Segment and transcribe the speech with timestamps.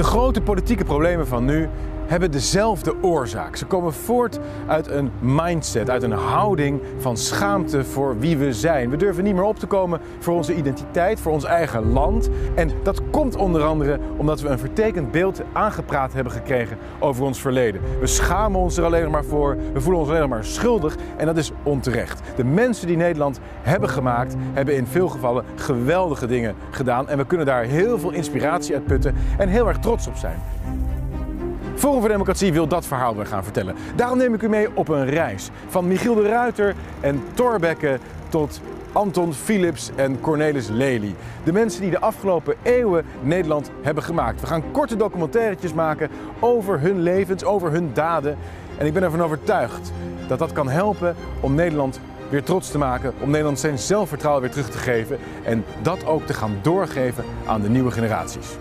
[0.00, 1.68] De grote politieke problemen van nu
[2.10, 3.56] hebben dezelfde oorzaak.
[3.56, 8.90] Ze komen voort uit een mindset, uit een houding van schaamte voor wie we zijn.
[8.90, 12.28] We durven niet meer op te komen voor onze identiteit, voor ons eigen land.
[12.54, 17.40] En dat komt onder andere omdat we een vertekend beeld aangepraat hebben gekregen over ons
[17.40, 17.80] verleden.
[18.00, 21.36] We schamen ons er alleen maar voor, we voelen ons alleen maar schuldig en dat
[21.36, 22.20] is onterecht.
[22.36, 27.08] De mensen die Nederland hebben gemaakt, hebben in veel gevallen geweldige dingen gedaan.
[27.08, 30.38] En we kunnen daar heel veel inspiratie uit putten en heel erg trots op zijn.
[31.80, 33.74] Forum voor Democratie wil dat verhaal weer gaan vertellen.
[33.96, 35.50] Daarom neem ik u mee op een reis.
[35.68, 37.98] Van Michiel de Ruiter en Thorbecke
[38.28, 38.60] tot
[38.92, 41.14] Anton Philips en Cornelis Lely.
[41.44, 44.40] De mensen die de afgelopen eeuwen Nederland hebben gemaakt.
[44.40, 48.36] We gaan korte documentairetjes maken over hun levens, over hun daden.
[48.78, 49.92] En ik ben ervan overtuigd
[50.28, 54.52] dat dat kan helpen om Nederland weer trots te maken, om Nederland zijn zelfvertrouwen weer
[54.52, 58.56] terug te geven en dat ook te gaan doorgeven aan de nieuwe generaties.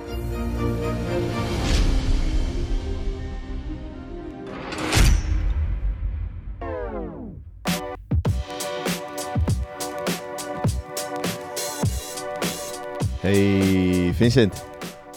[13.20, 14.64] Hey Vincent.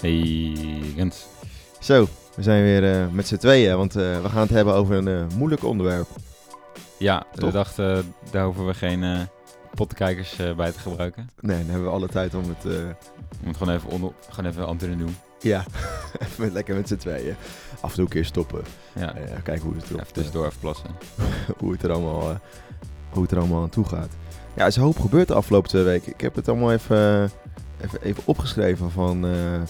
[0.00, 0.54] Hey,
[0.96, 1.26] Rens.
[1.80, 4.96] Zo, we zijn weer eh, met z'n tweeën, want eh, we gaan het hebben over
[4.96, 6.06] een eh, moeilijk onderwerp.
[6.98, 7.44] Ja, Toch?
[7.44, 9.28] we dachten, daar hoeven we geen
[9.74, 11.30] pottenkijkers eh, bij te gebruiken.
[11.40, 12.64] Nee, dan hebben we alle tijd om het,
[13.42, 15.16] Om het gewoon even, onder, gewoon even aan te doen.
[15.40, 15.64] ja,
[16.24, 17.34] even lekker met z'n tweeën.
[17.80, 18.62] Af en toe een keer stoppen.
[18.92, 20.90] Ja, kijken hoe het, erop, even tussendoor even plassen.
[21.58, 22.40] hoe, het er allemaal,
[23.10, 24.10] hoe het er allemaal aan toe gaat.
[24.54, 26.12] Ja, er is een hoop gebeurd de afgelopen twee weken.
[26.12, 27.30] Ik heb het allemaal even,
[27.82, 29.62] even, even opgeschreven van eh,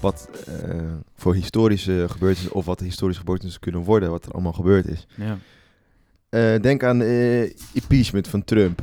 [0.00, 4.86] wat eh, voor historische gebeurtenissen, of wat historische gebeurtenissen kunnen worden, wat er allemaal gebeurd
[4.86, 5.06] is.
[5.14, 5.38] Ja.
[6.28, 7.42] Eh, denk aan eh
[7.72, 8.82] impeachment van Trump.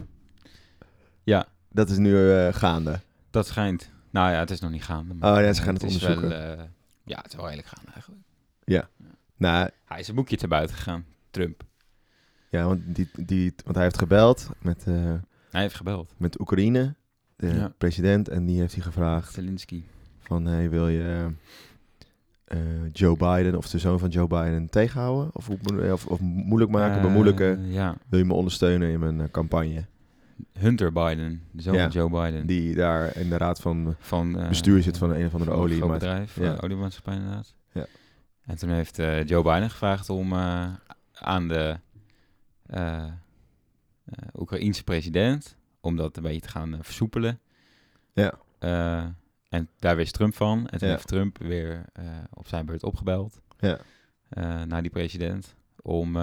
[1.23, 1.47] Ja.
[1.69, 2.99] Dat is nu gaande.
[3.29, 3.89] Dat schijnt.
[4.09, 5.13] Nou ja, het is nog niet gaande.
[5.13, 6.29] Oh ja, ze gaan het is onderzoeken.
[6.29, 6.67] Wel,
[7.03, 8.21] ja, het is wel redelijk gaande eigenlijk.
[9.37, 11.63] Nou, Hij is een boekje te buiten gegaan, Trump.
[12.49, 16.13] ja, want, die, die, want hij heeft gebeld met, Hij heeft gebeld.
[16.17, 16.95] met Oekraïne,
[17.41, 17.73] de Ja.
[17.77, 19.83] president, en die heeft hij gevraagd Zelensky.
[20.19, 21.27] van, hey, wil je
[22.45, 22.57] eh,
[22.91, 25.29] Joe Biden of de zoon van Joe Biden tegenhouden?
[25.33, 25.49] Of,
[25.91, 27.71] of, of moeilijk maken, Eh, bemoeilijken?
[27.71, 29.85] Ja, Wil je me ondersteunen in mijn eh, campagne?
[30.59, 31.81] Hunter Biden, de zoon Ja.
[31.81, 32.47] van Joe Biden.
[32.47, 35.63] Die daar in de raad van van, bestuur zit van een of andere van een
[35.65, 35.75] olie.
[35.77, 36.57] groot maar- bedrijf, ja.
[36.61, 37.53] oliemaatschappij inderdaad.
[37.71, 37.85] Ja.
[38.45, 40.33] En toen heeft Joe Biden gevraagd om
[41.13, 41.75] aan de
[44.39, 47.39] Oekraïense president, om dat een beetje te gaan eh, versoepelen.
[48.13, 48.33] Ja.
[48.59, 49.05] Eh,
[49.49, 50.67] en daar wist Trump van.
[50.67, 50.93] En toen Ja.
[50.93, 53.77] heeft Trump weer eh, op zijn beurt opgebeld Ja.
[54.65, 56.17] naar die president om,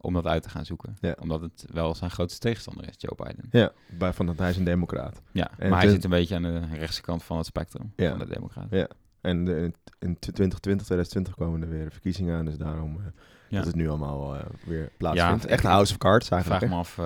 [0.00, 0.96] om dat uit te gaan zoeken.
[1.00, 1.16] Ja.
[1.20, 3.46] Omdat het wel zijn grootste tegenstander is, Joe Biden.
[3.50, 5.22] Ja, bij- van dat hij is een democraat.
[5.32, 7.92] Ja, En maar hij toen- zit een beetje aan de rechtse kant van het spectrum
[7.96, 8.08] Ja.
[8.10, 8.78] van de democraten.
[8.78, 8.88] Ja.
[9.20, 13.04] En de- in 2020, 2020 komen er weer verkiezingen aan, dus daarom eh,
[13.48, 13.56] Ja.
[13.58, 15.42] dat het nu allemaal weer plaatsvindt.
[15.42, 16.60] Ja, Echt een House of Cards eigenlijk.
[16.64, 16.98] vraag me af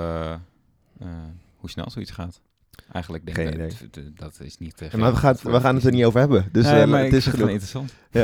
[1.56, 2.40] hoe snel zoiets gaat.
[2.92, 4.82] Eigenlijk denk ik dat, dat- dat is niet...
[4.90, 6.48] Ja, maar we gaan, we gaan het er niet over hebben.
[6.52, 7.92] Dus nee, eh, maar het is wel interessant.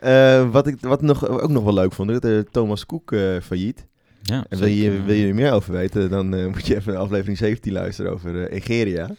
[0.00, 3.40] Eh, wat ik wat nog, ook nog wel leuk vond, dat eh, Thomas Cook eh,
[3.42, 3.86] failliet.
[4.22, 6.92] Ja, En wil je, wil je er meer over weten, dan eh, moet je even
[6.92, 9.10] naar aflevering 17 luisteren over eh, Egeria.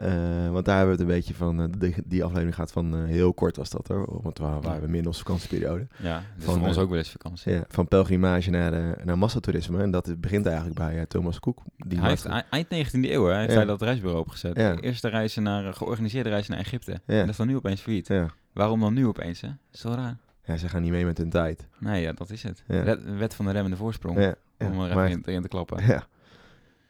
[0.00, 2.96] Eh, want daar hebben we het een beetje van, eh, die, die aflevering gaat van,
[2.96, 5.86] eh, heel kort was dat hoor, want we waren we midden in onze vakantieperiode.
[5.96, 7.52] Ja, dus van, voor ons ook wel eens vakantie.
[7.52, 9.82] Ja, van pelgrimage naar, naar massatoerisme.
[9.82, 11.62] En dat begint eigenlijk bij Thomas Cook.
[11.76, 13.56] Die hij heeft eind 19e eeuw hè, heeft Ja.
[13.56, 14.56] hij dat reisbureau opgezet.
[14.56, 14.74] Ja.
[14.74, 16.92] De eerste reizen naar, georganiseerde reizen naar Egypte.
[17.06, 18.10] En dat is dan nu opeens failliet.
[18.52, 19.48] Waarom dan nu opeens, hè?
[19.72, 20.16] Is wel raar.
[20.44, 21.66] ja, ze gaan niet mee met hun tijd.
[21.78, 22.62] Nee, ja, dat is het.
[22.66, 24.16] Wet, wet van de remmende voorsprong.
[24.58, 25.86] Om er even in, erin te klappen.
[25.86, 26.06] ja.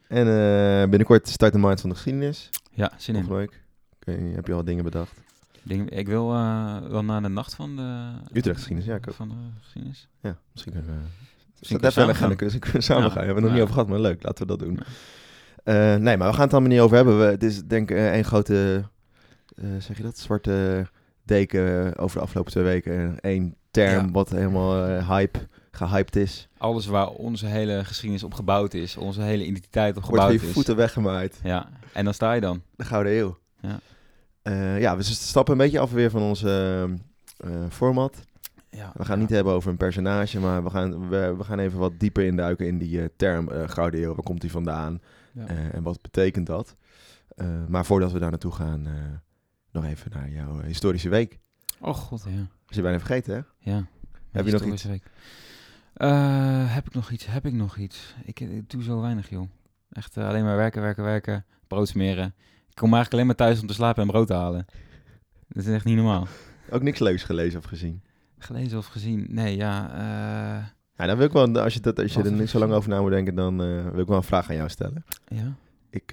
[0.09, 2.51] En binnenkort start de Mind van de Geschiedenis.
[2.71, 3.25] Ja, zin in.
[3.25, 3.51] Volgende
[4.05, 4.35] week.
[4.35, 5.21] Heb je al dingen bedacht?
[5.63, 8.11] Ding- ik wil eh, wel naar de nacht van de...
[8.33, 9.15] Utrecht geschiedenis, ja, ik ook.
[9.15, 10.09] Van de geschiedenis.
[10.21, 10.97] Ja, misschien kunnen we...
[11.59, 13.09] Misschien kunnen we samen gaan, kunnen we- samen Ja.
[13.11, 13.19] gaan.
[13.21, 14.23] We hebben het nog niet over gehad, maar leuk.
[14.23, 14.79] Laten we dat doen.
[15.65, 17.19] Eh, nee, maar we gaan het allemaal niet over hebben.
[17.19, 18.85] We, het is denk ik eh, één grote,
[19.79, 20.87] zeg je dat, zwarte
[21.23, 23.17] deken over de afgelopen twee weken.
[23.21, 25.39] Eén term wat helemaal hype,
[25.71, 26.49] gehyped is.
[26.59, 30.41] Alles waar onze hele geschiedenis op gebouwd is, onze hele identiteit op Wordt gebouwd van
[30.41, 30.53] je is.
[30.53, 31.41] voeten weggemaaid.
[31.43, 32.63] Ja, en dan sta je dan.
[32.77, 33.39] De Gouden Eeuw.
[33.61, 33.81] Ja.
[34.43, 36.89] Eh, ja, we stappen een beetje af weer van onze
[37.37, 38.17] eh, format.
[38.71, 41.79] Ja, We gaan niet hebben over een personage, maar we gaan, we, we gaan even
[41.79, 44.15] wat dieper induiken in die eh, term eh, Gouden Eeuw.
[44.15, 45.01] Waar komt die vandaan?
[45.33, 45.47] Ja.
[45.47, 46.77] Eh, en wat betekent dat?
[47.37, 48.93] Eh, maar voordat we daar naartoe gaan, eh,
[49.73, 51.39] nog even naar jouw historische week.
[51.81, 52.47] Oh god, ja.
[52.67, 53.71] Was je bijna vergeten, hè?
[53.71, 53.87] ja.
[54.31, 55.03] Heb je nog Historische week.
[55.95, 57.27] Eh, heb ik nog iets?
[57.27, 58.15] Heb ik nog iets?
[58.25, 59.49] Ik, ik doe zo weinig, joh.
[59.91, 61.45] Echt eh, alleen maar werken, werken, werken.
[61.67, 62.27] Brood smeren.
[62.69, 64.67] Ik kom eigenlijk alleen maar thuis om te slapen en brood te halen.
[65.49, 66.27] Dat is echt niet normaal.
[66.71, 68.03] Ook niks leuks gelezen of gezien.
[68.39, 69.27] Gelezen of gezien?
[69.29, 69.91] Nee, ja.
[69.93, 70.67] eh,
[70.97, 72.91] Ja, dan wil ik wel, als je, dat, als je er niet zo lang over
[72.91, 73.57] na moet denken, dan
[73.91, 75.05] wil ik wel een vraag aan jou stellen.
[75.29, 75.55] ja.
[75.93, 76.13] Ik,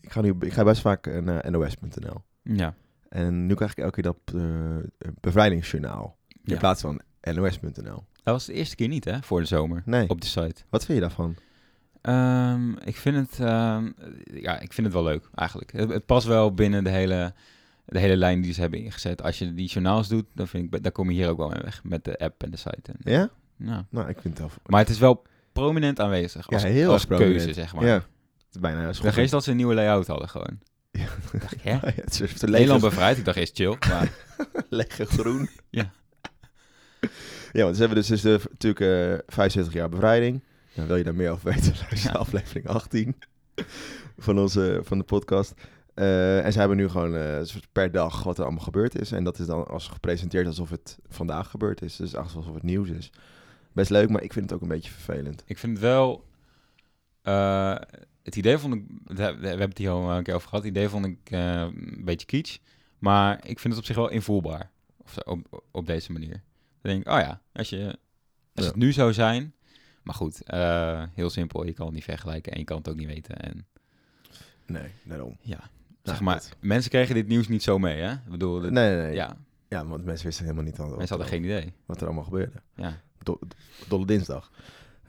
[0.00, 2.22] ik, ga, nu, ik ga best vaak naar nos.nl.
[2.42, 2.74] Ja.
[3.08, 4.40] En nu krijg ik elke keer dat
[5.20, 6.16] bevrijdingsjournaal.
[6.28, 6.58] In ja.
[6.58, 8.04] plaats van nos.nl.
[8.24, 9.22] Dat was de eerste keer niet, hè?
[9.22, 9.82] Voor de zomer.
[9.84, 10.08] Nee.
[10.08, 10.62] Op de site.
[10.70, 11.36] Wat vind je daarvan?
[12.00, 13.90] Ehm, ik vind het, ehm,
[14.24, 15.72] ja, ik vind het wel leuk eigenlijk.
[15.72, 17.32] Het, het past wel binnen de hele,
[17.84, 19.22] de hele lijn die ze hebben ingezet.
[19.22, 21.62] Als je die journaals doet, dan vind ik, daar kom je hier ook wel mee
[21.62, 22.92] weg met de app en de site.
[22.92, 23.30] En, Ja?
[23.56, 23.86] ja.
[23.90, 24.56] Nou, ik vind het wel...
[24.66, 25.22] Maar het is wel
[25.52, 27.54] prominent aanwezig als, ja, heel als erg keuze, prominent.
[27.54, 27.84] zeg maar.
[27.86, 27.94] Ja.
[27.94, 30.58] Het is bijna een Ik dacht dat ze een nieuwe layout hadden gewoon.
[30.90, 31.06] Ja.
[31.32, 31.70] Ik dacht, hè?
[31.72, 33.18] Ja, het is een Nederland bevrijd.
[33.18, 33.76] Ik dacht eerst chill.
[33.88, 34.12] Maar
[34.68, 35.48] lege groen.
[35.70, 35.90] Ja.
[37.54, 40.42] Ja, want ze hebben dus, dus de, natuurlijk eh 75 jaar bevrijding.
[40.74, 41.74] Nou, wil je daar meer over weten?
[41.80, 42.18] Luister Ja.
[42.18, 43.16] aflevering 18
[44.18, 45.54] van, onze, van de podcast.
[45.94, 47.40] Eh, en ze hebben nu gewoon eh,
[47.72, 49.12] per dag wat er allemaal gebeurd is.
[49.12, 51.96] En dat is dan als gepresenteerd alsof het vandaag gebeurd is.
[51.96, 53.10] Dus alsof het nieuws is.
[53.72, 55.42] Best leuk, maar ik vind het ook een beetje vervelend.
[55.46, 56.24] ik vind het wel...
[57.22, 57.76] eh,
[58.22, 58.82] het idee vond ik...
[59.04, 60.64] We hebben het hier al een keer over gehad.
[60.64, 62.58] Het idee vond ik eh, een beetje kitsch.
[62.98, 64.70] Maar ik vind het op zich wel invoelbaar.
[64.96, 66.42] Of op, op deze manier.
[66.84, 67.98] Dan denk ik, oh ja, als, je,
[68.54, 69.54] als het nu zou zijn...
[70.02, 71.66] Maar goed, eh, heel simpel.
[71.66, 73.36] Je kan het niet vergelijken en je kan het ook niet weten.
[73.36, 73.66] En
[74.66, 75.36] Nee, daarom.
[75.40, 75.58] ja,
[76.02, 78.12] zeg maar, dat- mensen kregen dit nieuws niet zo mee, hè?
[78.12, 79.14] Ik bedoel, dit- Nee, nee, nee.
[79.14, 79.36] Ja.
[79.68, 81.72] ja, want mensen wisten helemaal niet wat, mensen hadden geen idee.
[81.86, 82.62] wat er allemaal gebeurde.
[82.76, 83.00] Ja.
[83.22, 83.38] Do-
[83.88, 84.50] Dolle Dinsdag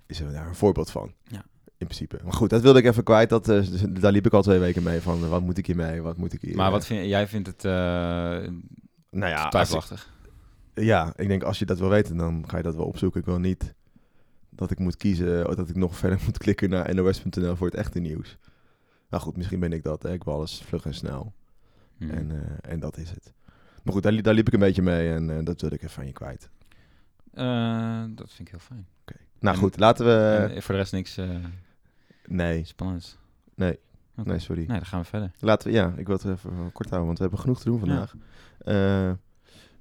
[0.05, 1.13] is er daar een voorbeeld van.
[1.27, 1.45] Ja.
[1.77, 2.19] In principe.
[2.23, 3.29] Maar goed, dat wilde ik even kwijt.
[3.29, 5.65] Dat, eh, dus daar liep ik al twee weken mee van, eh, wat moet ik
[5.65, 6.55] hiermee, wat moet ik hier...
[6.55, 10.13] Maar wat vind, jij vindt het eh Nou ja, twijfelachtig?
[10.75, 13.19] Ja, ik denk als je dat wil weten, dan ga je dat wel opzoeken.
[13.19, 13.73] Ik wil niet
[14.49, 17.75] dat ik moet kiezen, of dat ik nog verder moet klikken naar nos.nl voor het
[17.75, 18.37] echte nieuws.
[19.09, 20.03] Nou goed, misschien ben ik dat.
[20.03, 20.11] Hè.
[20.13, 21.33] Ik wil alles vlug en snel.
[21.97, 22.09] Hm.
[22.09, 23.33] En, eh, en dat is het.
[23.83, 25.81] Maar goed, daar, li- daar liep ik een beetje mee en eh, dat wilde ik
[25.81, 26.49] even van je kwijt.
[27.33, 28.87] Eh, dat vind ik heel fijn.
[29.39, 30.35] Nou En- goed, laten we...
[30.53, 31.29] en voor de rest niks eh,
[32.27, 33.17] nee, spannends.
[33.55, 33.79] Nee.
[34.23, 34.59] Nee, sorry.
[34.67, 35.31] Nee, dan gaan we verder.
[35.39, 37.65] Laten we, ja, ik wil het even eh, kort houden, want we hebben genoeg te
[37.69, 38.15] doen vandaag.
[38.65, 39.17] Ja,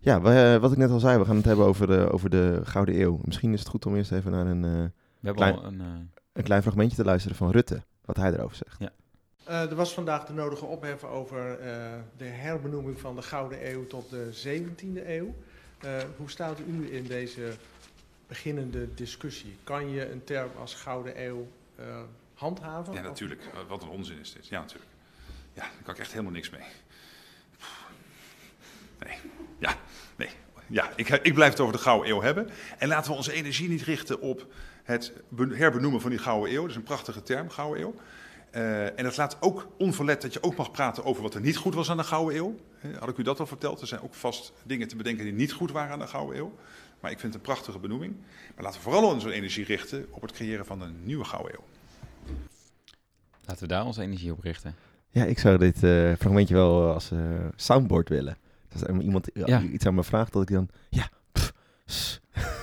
[0.04, 2.30] ja we, eh, wat ik net al zei, we gaan het hebben over de, over
[2.30, 3.20] de Gouden Eeuw.
[3.24, 4.90] Misschien is het goed om eerst even naar een, eh, We
[5.30, 5.80] hebben Klein- al een...
[5.80, 5.86] eh,
[6.32, 8.92] een klein fragmentje te luisteren van Rutte, wat hij erover zegt.
[9.44, 11.76] Eh, er was vandaag de nodige ophef over eh,
[12.16, 15.34] de herbenoeming van de Gouden Eeuw tot de 17e eeuw.
[15.80, 17.52] Eh, hoe staat u in deze
[18.26, 19.56] beginnende discussie?
[19.64, 21.46] Kan je een term als Gouden Eeuw
[21.76, 21.84] eh,
[22.34, 22.94] handhaven?
[22.94, 23.42] Ja, natuurlijk.
[23.68, 24.46] Wat een onzin is dit.
[24.46, 24.90] Ja, natuurlijk.
[25.52, 26.60] Ja, daar kan ik echt helemaal niks mee.
[28.98, 29.16] Nee.
[29.58, 29.74] Ja,
[30.16, 30.28] nee.
[30.66, 32.48] Ja, ik, ik blijf het over de Gouden Eeuw hebben.
[32.78, 34.46] En laten we onze energie niet richten op
[34.82, 36.60] het be- herbenoemen van die Gouden Eeuw.
[36.60, 37.94] Dat is een prachtige term, Gouden Eeuw.
[38.50, 41.56] Eh, en dat laat ook onverlet dat je ook mag praten over wat er niet
[41.56, 42.56] goed was aan de Gouden Eeuw.
[42.78, 43.80] Hè, Had ik u dat al verteld?
[43.80, 46.54] Er zijn ook vast dingen te bedenken die niet goed waren aan de Gouden Eeuw.
[47.00, 48.14] Maar ik vind het een prachtige benoeming.
[48.54, 51.64] Maar laten we vooral onze energie richten op het creëren van een nieuwe Gouden Eeuw.
[53.44, 54.74] laten we daar onze energie op richten.
[55.10, 57.18] Ja, ik zou dit eh, fragmentje wel als eh,
[57.56, 58.36] soundboard willen.
[58.74, 59.60] Als iemand Ja.
[59.62, 60.68] iets aan me vraagt, dat ik dan...
[60.90, 61.52] Ja, pff.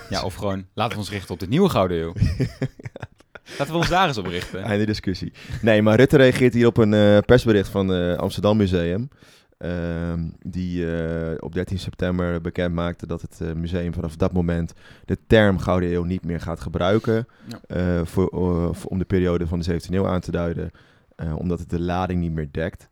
[0.09, 2.13] Ja, of gewoon, laten we ons richten op de nieuwe Gouden Eeuw.
[3.57, 4.63] Laten we ons daar eens op richten.
[4.63, 5.33] Einde discussie.
[5.61, 9.09] Nee, maar Rutte reageert hier op een eh, persbericht van het Amsterdam Museum.
[9.57, 14.73] Ehm, die eh, op 13 september bekend maakte dat het eh, museum vanaf dat moment
[15.05, 17.27] de term Gouden Eeuw niet meer gaat gebruiken.
[17.47, 17.59] Ja.
[17.99, 20.71] eh, voor, eh, om de periode van de 17e eeuw aan te duiden.
[21.15, 22.87] eh, omdat het de lading niet meer dekt.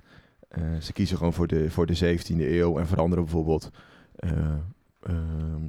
[0.50, 3.70] Eh, ze kiezen gewoon voor de, voor de 17e eeuw en veranderen bijvoorbeeld.
[4.16, 4.32] eh,
[5.02, 5.64] ehm,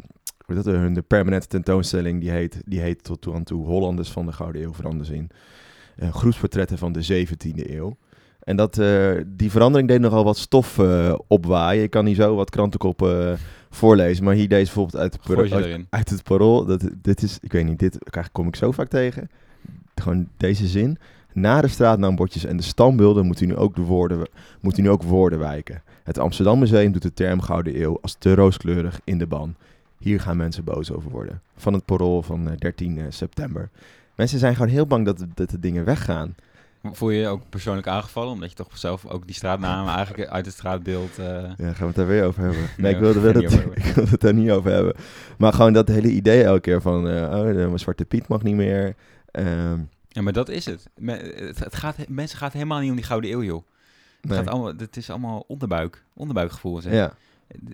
[0.46, 4.32] dat, hun de permanente tentoonstelling die heet, die heet tot aan toe Hollanders van de
[4.32, 5.30] Gouden Eeuw veranderen ze in
[5.96, 7.96] eh, groepsportretten van de 17e eeuw.
[8.40, 11.82] En dat, eh, die verandering deed nogal wat stof eh, opwaaien.
[11.82, 13.38] Ik kan hier zo wat krantenkoppen eh,
[13.70, 15.44] voorlezen, maar hier deze bijvoorbeeld uit, parool-
[15.90, 16.64] uit, het parool.
[16.64, 17.98] Dat, dit is, ik weet niet, dit
[18.32, 19.30] kom ik zo vaak tegen.
[19.94, 20.98] Gewoon deze zin.
[21.32, 24.26] Na de straatnaambordjes en de standbeelden moet u nu ook, de woorden,
[24.60, 25.82] moet u nu ook woorden wijken.
[26.04, 29.54] Het Amsterdam Museum doet de term Gouden Eeuw als te rooskleurig in de ban.
[29.98, 31.40] Hier gaan mensen boos over worden.
[31.56, 33.68] Van het parool van eh, 13 eh, september.
[34.14, 36.34] Mensen zijn gewoon heel bang dat, dat de dingen weggaan.
[36.82, 38.32] Voel je je ook persoonlijk aangevallen?
[38.32, 41.18] Omdat je toch zelf ook die straatnamen eigenlijk uit het straatbeeld...
[41.18, 42.60] eh, Ja, gaan we het daar weer over hebben.
[42.60, 43.36] Nee, Nee, ik, wilde, het
[43.76, 44.94] ik wilde het daar niet over hebben.
[45.38, 47.08] Maar gewoon dat hele idee elke keer van...
[47.08, 48.94] eh oh, de Zwarte Piet mag niet meer.
[49.30, 49.78] Ehm,
[50.12, 50.88] Ja, maar dat is het.
[51.58, 53.62] Het, gaat, mensen gaat helemaal niet om die Gouden Eeuw, joh.
[54.20, 54.38] Het, nee.
[54.38, 56.04] gaat allemaal, het is allemaal onderbuik.
[56.14, 56.92] Onderbuikgevoel, zeg.
[56.92, 57.14] Ja,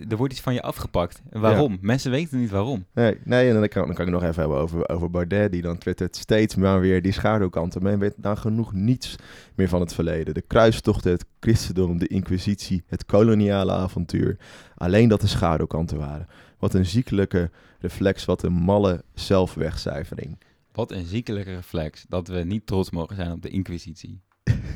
[0.09, 1.21] er wordt iets van je afgepakt.
[1.29, 1.77] En waarom?
[1.81, 2.85] Mensen weten niet waarom.
[2.93, 5.61] Nee, nee en dan kan, dan kan ik nog even hebben over, over Baudet, die
[5.61, 7.83] dan twittert steeds maar weer die schaduwkanten.
[7.83, 9.15] Men weet dan genoeg niets
[9.55, 10.33] meer van het verleden.
[10.33, 14.37] De kruistochten, het christendom, de inquisitie, het koloniale avontuur.
[14.75, 16.27] Alleen dat de schaduwkanten waren.
[16.59, 20.37] Wat een ziekelijke reflex, wat een malle zelfwegcijfering.
[20.77, 24.21] Wat een ziekelijke reflex dat we niet trots mogen zijn op de inquisitie.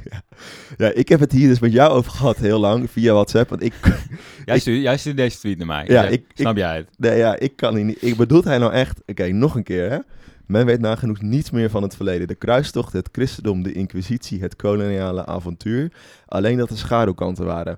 [0.10, 0.22] ja.
[0.86, 3.50] ja, ik heb het hier dus met jou over gehad heel lang via WhatsApp.
[3.50, 3.74] Want ik,
[4.46, 5.86] jij, stuurde, jij stuurde deze tweet naar mij.
[5.88, 6.89] Ja, ik, snap ik, jij het?
[6.98, 8.01] Nee, ja, ik kan niet.
[8.01, 9.01] Ik bedoelt hij nou echt.
[9.05, 10.00] Oké, nog een keer hè.
[10.46, 12.27] Men weet nagenoeg niets meer van het verleden.
[12.27, 15.91] De kruistocht, het christendom, de inquisitie, het koloniale avontuur.
[16.25, 17.77] Alleen dat de schaduwkanten waren.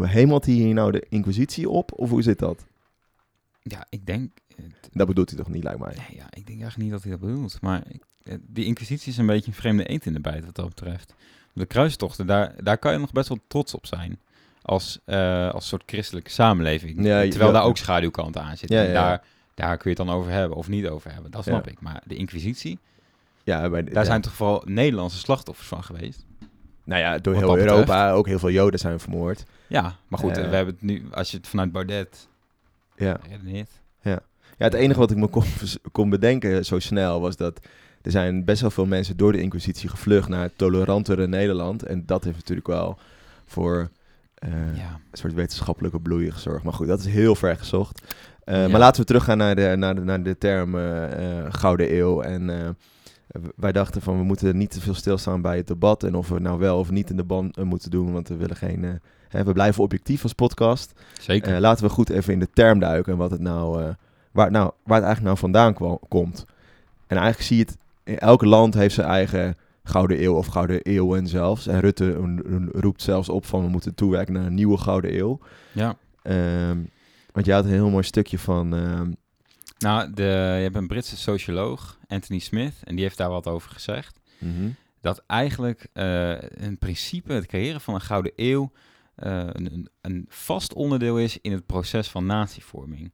[0.00, 1.92] Hemelt hij hier nou de inquisitie op?
[1.94, 2.66] Of hoe zit dat?
[3.62, 4.30] Ja, ik denk...
[4.92, 5.94] Dat bedoelt hij toch niet, lijkt mij?
[5.96, 7.60] Nee, ja, ik denk eigenlijk niet dat hij dat bedoelt.
[7.60, 8.02] Maar ik,
[8.46, 11.14] die inquisitie is een beetje een vreemde eend in de bijt wat dat betreft.
[11.52, 14.20] De kruistochten, daar, daar kan je nog best wel trots op zijn.
[14.62, 17.04] Als, uh, als soort christelijke samenleving.
[17.04, 18.86] Ja, Terwijl ja, daar ook schaduwkanten aan zitten.
[18.86, 21.30] En daar, daar kun je het dan over hebben of niet over hebben.
[21.30, 21.80] Dat snap ik.
[21.80, 22.78] Maar de inquisitie,
[23.44, 26.24] ja, maar, daar zijn toch vooral Nederlandse slachtoffers van geweest.
[26.84, 29.44] Nou ja, door heel Europa ook heel veel Joden zijn vermoord.
[29.66, 32.28] Ja, maar goed, uh, we hebben het nu, als je het vanuit Baudet
[32.96, 33.20] ja.
[33.28, 33.70] redeneert.
[34.64, 34.68] Ja.
[34.68, 35.44] het enige wat ik me kon,
[35.92, 37.60] kon bedenken zo snel was dat
[38.02, 41.82] er zijn best wel veel mensen door de Inquisitie gevlucht naar het tolerantere Nederland.
[41.82, 42.98] En dat heeft natuurlijk wel
[43.46, 43.90] voor
[44.44, 45.00] uh, ja.
[45.10, 46.64] een soort wetenschappelijke bloei gezorgd.
[46.64, 48.02] Maar goed, dat is heel ver gezocht.
[48.44, 48.68] Uh, ja.
[48.68, 51.04] Maar laten we teruggaan naar de, naar de, naar de term uh,
[51.48, 52.20] Gouden Eeuw.
[52.20, 52.76] En
[53.56, 56.02] wij dachten van we moeten niet te veel stilstaan bij het debat.
[56.02, 58.12] En of we nou wel of niet in de band moeten doen.
[58.12, 59.00] Want we willen geen.
[59.28, 60.92] Hè, we blijven objectief als podcast.
[61.20, 61.60] Zeker.
[61.60, 63.12] laten we goed even in de term duiken.
[63.12, 63.94] En wat het nou,
[64.32, 66.44] waar, nou, waar het eigenlijk nou vandaan kwam, komt.
[67.06, 67.76] En eigenlijk zie je het
[68.20, 71.66] elk land heeft zijn eigen Gouden Eeuw of Gouden Eeuwen zelfs.
[71.66, 72.12] En Rutte
[72.72, 75.40] roept zelfs op van we moeten toewerken naar een nieuwe Gouden Eeuw.
[75.72, 75.96] Ja.
[76.22, 76.90] Um,
[77.32, 78.72] want je had een heel mooi stukje van...
[78.72, 79.16] Um...
[79.78, 80.22] nou, de,
[80.56, 84.20] je hebt een Britse socioloog, Anthony Smith, en die heeft daar wat over gezegd.
[84.38, 84.74] Mm -hmm.
[85.00, 88.72] Dat eigenlijk uh, in principe het creëren van een Gouden Eeuw
[89.16, 93.12] uh, een, een vast onderdeel is in het proces van natievorming.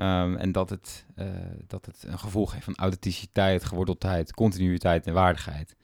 [0.00, 1.26] Um, en dat het, uh,
[1.66, 5.76] dat het een gevolg heeft van authenticiteit, geworteldheid, continuïteit en waardigheid.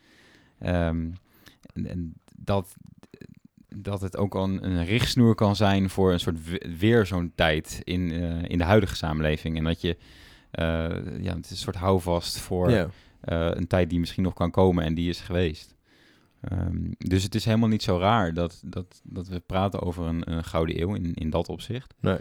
[0.61, 1.17] Um,
[1.75, 2.75] en, en, dat,
[3.69, 6.39] dat het ook al een, een, richtsnoer kan zijn voor een soort
[6.79, 9.57] weer zo'n tijd in, uh, in de huidige samenleving.
[9.57, 12.89] En dat je, uh, ja, het is een soort houvast voor yeah.
[13.57, 15.75] een tijd die misschien nog kan komen en die is geweest.
[16.53, 20.33] Um, dus het is helemaal niet zo raar dat, dat, dat we praten over een,
[20.33, 21.95] een gouden eeuw in, in dat opzicht.
[22.01, 22.19] Nee.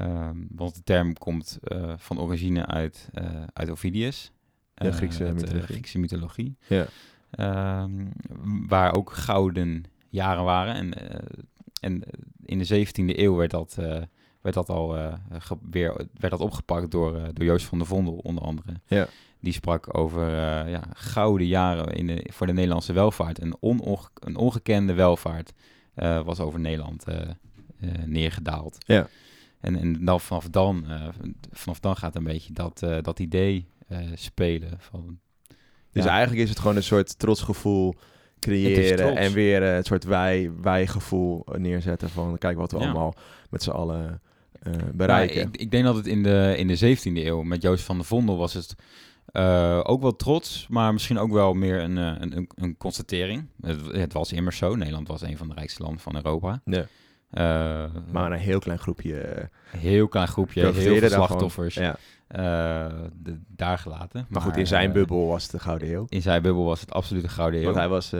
[0.00, 4.32] Um, want de term komt uh, van origine uit, uh, uit Ovidius.
[4.74, 5.62] De Griekse het, mythologie.
[5.62, 6.56] Griekse mythologie.
[6.66, 6.86] Ja.
[7.82, 8.12] Um,
[8.68, 10.74] waar ook gouden jaren waren.
[10.74, 10.92] En,
[11.80, 12.02] en
[12.44, 13.74] in de 17e eeuw werd dat,
[14.40, 14.96] werd dat al
[15.70, 18.72] weer werd dat opgepakt door, door Joost van der Vondel, onder andere.
[18.86, 19.06] Ja.
[19.40, 20.30] Die sprak over
[20.68, 23.40] ja, gouden jaren in de, voor de Nederlandse welvaart.
[23.40, 23.56] Een,
[24.14, 25.52] een ongekende welvaart
[26.24, 27.04] was over Nederland
[28.06, 28.78] neergedaald.
[28.86, 29.08] Ja.
[29.62, 31.08] En, en dan, vanaf, dan, uh,
[31.50, 34.70] vanaf dan gaat een beetje dat, uh, dat idee uh, spelen.
[34.78, 35.18] Van,
[35.92, 36.10] dus ja.
[36.10, 37.94] eigenlijk is het gewoon een soort trotsgevoel
[38.38, 39.16] creëren trots.
[39.16, 42.84] en weer een soort wij, wij-gevoel neerzetten van kijk wat we ja.
[42.84, 43.14] allemaal
[43.50, 44.20] met z'n allen
[44.92, 45.36] bereiken.
[45.36, 47.96] Ja, ik, ik, denk dat het in de, in de 17e eeuw met Joost van
[47.96, 48.74] der Vondel was het
[49.86, 53.46] ook wel trots, maar misschien ook wel meer een, een, een, een constatering.
[53.60, 54.76] Het, het, was immers zo.
[54.76, 56.60] Nederland was een van de rijkste landen van Europa.
[56.64, 56.86] Ja.
[57.32, 59.48] Uh, maar een heel klein groepje.
[59.76, 61.74] Heel klein groepje, heel veel slachtoffers.
[61.74, 61.96] Ja.
[63.12, 64.20] De, daar gelaten.
[64.20, 66.06] Maar, maar, goed, in zijn bubbel was het de Gouden Eeuw.
[66.08, 67.64] In zijn bubbel was het absoluut de Gouden Eeuw.
[67.64, 68.14] Want hij was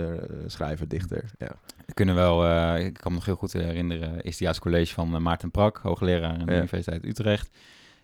[0.46, 1.24] schrijver, dichter.
[1.38, 1.50] Ja.
[1.86, 5.50] We kunnen wel, ik kan me nog heel goed herinneren, is het college van Maarten
[5.50, 6.58] Prak, hoogleraar aan de ja.
[6.58, 7.50] Universiteit Utrecht.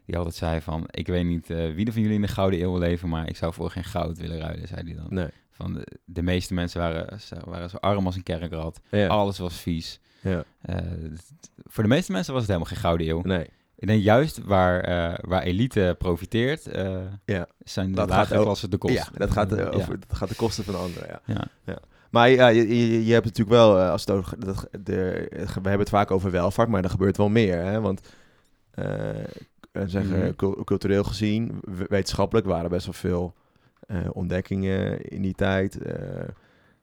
[0.04, 2.78] Die altijd zei van, ik weet niet wie er van jullie in de Gouden Eeuw
[2.78, 5.06] leven, maar ik zou voor geen goud willen ruilen, zei hij dan.
[5.08, 5.28] Nee.
[5.50, 8.80] Van de, de, meeste mensen waren, waren zo arm als een kerkrat.
[8.90, 9.06] Ja.
[9.06, 10.00] Alles was vies.
[10.20, 10.44] Ja.
[10.70, 10.76] Uh,
[11.66, 13.20] voor de meeste mensen was het helemaal geen gouden eeuw.
[13.22, 13.46] Nee.
[13.76, 17.46] Ik denk juist waar, uh, waar elite profiteert, uh, ja.
[17.64, 19.10] zijn de dat lagere klassen de kosten.
[19.12, 19.98] Ja, dat gaat, over, ja.
[20.08, 21.08] dat gaat de kosten van de anderen.
[21.08, 21.20] Ja.
[21.24, 21.44] Ja.
[21.64, 21.78] ja.
[22.10, 25.78] Maar ja, je, je, je hebt natuurlijk wel, als het over, dat, de, we hebben
[25.78, 27.64] het vaak over welvaart, maar er gebeurt wel meer.
[27.64, 27.80] Hè?
[27.80, 28.00] Want
[29.72, 30.64] zeggen, mm.
[30.64, 33.34] cultureel gezien, wetenschappelijk waren best wel veel
[34.12, 35.78] ontdekkingen in die tijd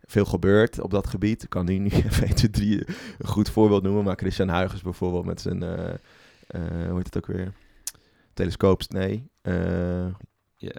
[0.05, 1.43] veel gebeurd op dat gebied.
[1.43, 2.83] Ik kan nu niet even 1, 2, 3
[3.17, 7.17] een goed voorbeeld noemen, maar Christian Huygens bijvoorbeeld met zijn, uh, uh, hoe heet het
[7.17, 7.53] ook weer?
[8.33, 9.27] Telescoop, nee.
[9.41, 10.05] Uh,
[10.59, 10.71] uh,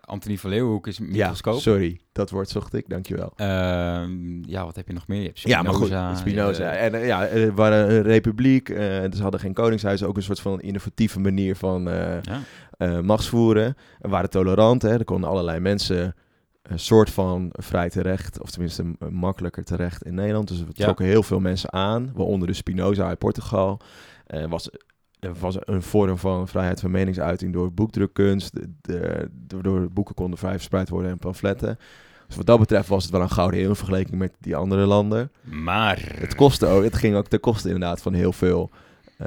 [0.00, 1.54] Anthony van Leeuwenhoek is een microscoop.
[1.54, 2.00] Ja, sorry.
[2.12, 3.32] Dat woord zocht ik, dankjewel.
[3.36, 5.20] Ehm, ja, wat heb je nog meer?
[5.20, 6.70] Je hebt ja, maar goed, Spinoza.
[6.70, 8.68] en uh, ja, er waren een republiek.
[8.68, 10.02] Uh, ze hadden geen koningshuis.
[10.02, 11.82] Ook een soort van innovatieve manier van
[12.22, 13.02] ja.
[13.02, 13.76] machtsvoeren.
[13.98, 14.82] We waren tolerant.
[14.82, 14.98] Hè.
[14.98, 16.14] Er konden allerlei mensen
[16.68, 20.48] een soort van vrij terecht, of tenminste makkelijker terecht in Nederland.
[20.48, 23.80] Dus we trokken heel veel mensen aan, waaronder de Spinoza uit Portugal.
[24.34, 24.70] Uh, was,
[25.18, 29.28] er was een vorm van vrijheid van meningsuiting door boekdrukkunst, de, de,
[29.60, 31.78] door boeken konden vrij verspreid worden en pamfletten.
[32.26, 34.86] Dus wat dat betreft was het wel een gouden eeuw in vergelijking met die andere
[34.86, 35.32] landen.
[35.42, 36.12] Maar...
[36.14, 38.70] Het kostte ook, het ging ook ten koste inderdaad van heel veel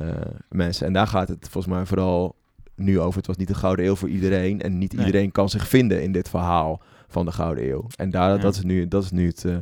[0.02, 0.12] uh,
[0.50, 0.88] mensen.
[0.88, 2.36] En daar gaat het volgens mij vooral
[2.76, 3.18] nu over.
[3.18, 6.12] Het was niet een gouden eeuw voor iedereen en niet iedereen kan zich vinden in
[6.12, 7.88] dit verhaal van de Gouden Eeuw.
[7.96, 9.58] En daar, dat, is nu, dat is nu het, uh,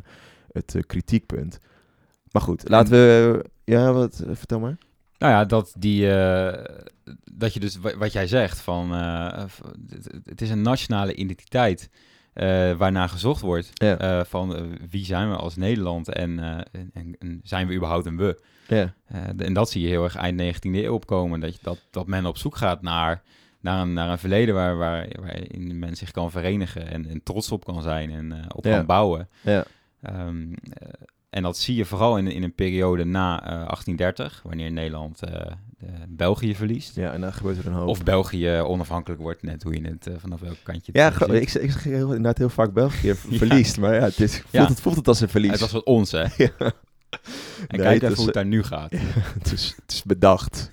[0.51, 1.59] het uh, kritiekpunt.
[2.31, 3.43] Maar goed, laten we...
[3.63, 4.77] Ja, wat, uh, vertel maar.
[5.17, 6.07] Nou ja, dat, die,
[7.33, 8.91] dat je dus, wat jij zegt, van
[10.25, 11.89] het is een nationale identiteit
[12.77, 13.69] waarnaar gezocht wordt.
[13.73, 14.25] Ja.
[14.25, 16.39] van wie zijn we als Nederland en,
[16.93, 18.41] en, en zijn we überhaupt een we?
[18.67, 18.93] Ja.
[19.37, 21.39] en dat zie je heel erg eind 19e eeuw opkomen.
[21.39, 23.21] Dat, je, dat, dat men op zoek gaat naar
[23.59, 27.51] naar een, naar een verleden waar, waar, waarin men zich kan verenigen en, en trots
[27.51, 29.29] op kan zijn en uh, op kan bouwen.
[29.41, 29.65] Ja.
[30.09, 30.53] Um,
[31.29, 35.21] en dat zie je vooral in, in een periode na uh, 1830, wanneer Nederland
[36.07, 36.95] België verliest.
[36.95, 37.87] Ja, en dan gebeurt er een hoop.
[37.87, 41.83] Of België onafhankelijk wordt, net hoe je het vanaf welk kantje Ja, ik, ik zeg
[41.83, 44.67] heel, inderdaad heel vaak België verliest, maar ja, het, is, voelt, ja.
[44.67, 45.51] Het, voelt het als een verlies.
[45.51, 46.25] Het was wat ons, hè?
[46.37, 46.51] Ja.
[47.67, 48.91] En kijk even hoe het daar nu gaat.
[49.39, 50.71] het, is, het is bedacht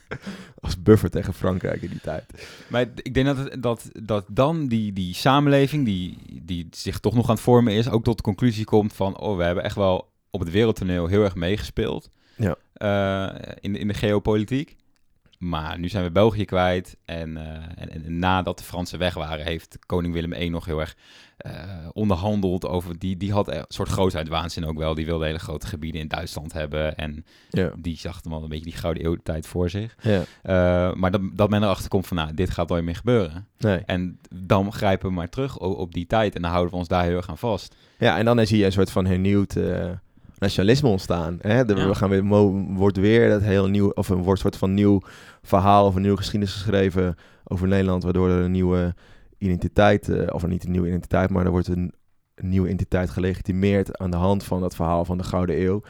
[0.61, 2.25] als buffer tegen Frankrijk in die tijd.
[2.69, 7.29] Maar ik denk dat, dat, dat dan die, die samenleving, die, die zich toch nog
[7.29, 10.09] aan het vormen is, ook tot de conclusie komt van, oh, we hebben echt wel
[10.31, 12.57] op het wereldtoneel heel erg meegespeeld ja.
[12.79, 14.77] Uh, in, in de geopolitiek.
[15.39, 16.97] Maar nu zijn we België kwijt.
[17.05, 17.43] En, uh,
[17.77, 20.97] en, en, nadat de Fransen weg waren, heeft koning Willem I nog heel erg
[21.47, 21.53] uh,
[21.93, 22.99] onderhandeld over.
[22.99, 24.95] Die, die had een soort grootheidswaanzin ook wel.
[24.95, 26.97] Die wilde hele grote gebieden in Duitsland hebben.
[26.97, 27.73] En ja.
[27.79, 29.97] die zag dan wel een beetje die gouden eeuwtijd voor zich.
[30.01, 30.21] Ja.
[30.21, 33.47] Uh, maar dat, dat men erachter komt van, nou, dit gaat nooit meer gebeuren.
[33.59, 33.79] Nee.
[33.79, 36.35] En dan grijpen we maar terug op, op, die tijd.
[36.35, 37.75] En dan houden we ons daar heel erg aan vast.
[37.99, 39.57] Ja, en dan zie je een soort van hernieuwd
[40.39, 41.39] nationalisme ontstaan.
[41.41, 41.65] Hè?
[41.65, 42.25] De, We gaan weer,
[42.75, 45.01] wordt weer dat heel nieuw, of een wordt soort van nieuw
[45.43, 48.95] verhaal of een nieuwe geschiedenis geschreven over Nederland, waardoor er een nieuwe
[49.39, 51.93] identiteit, uh, of niet een nieuwe identiteit, maar er wordt een,
[52.35, 55.83] een, nieuwe identiteit gelegitimeerd aan de hand van dat verhaal van de Gouden Eeuw.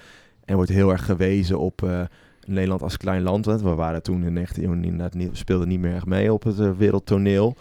[0.45, 2.01] En wordt heel erg gewezen op uh,
[2.47, 3.45] Nederland als klein land.
[3.45, 6.33] Want we waren toen in de 19e eeuw inderdaad niet, speelden niet meer echt mee
[6.33, 7.57] op het uh, wereldtoneel.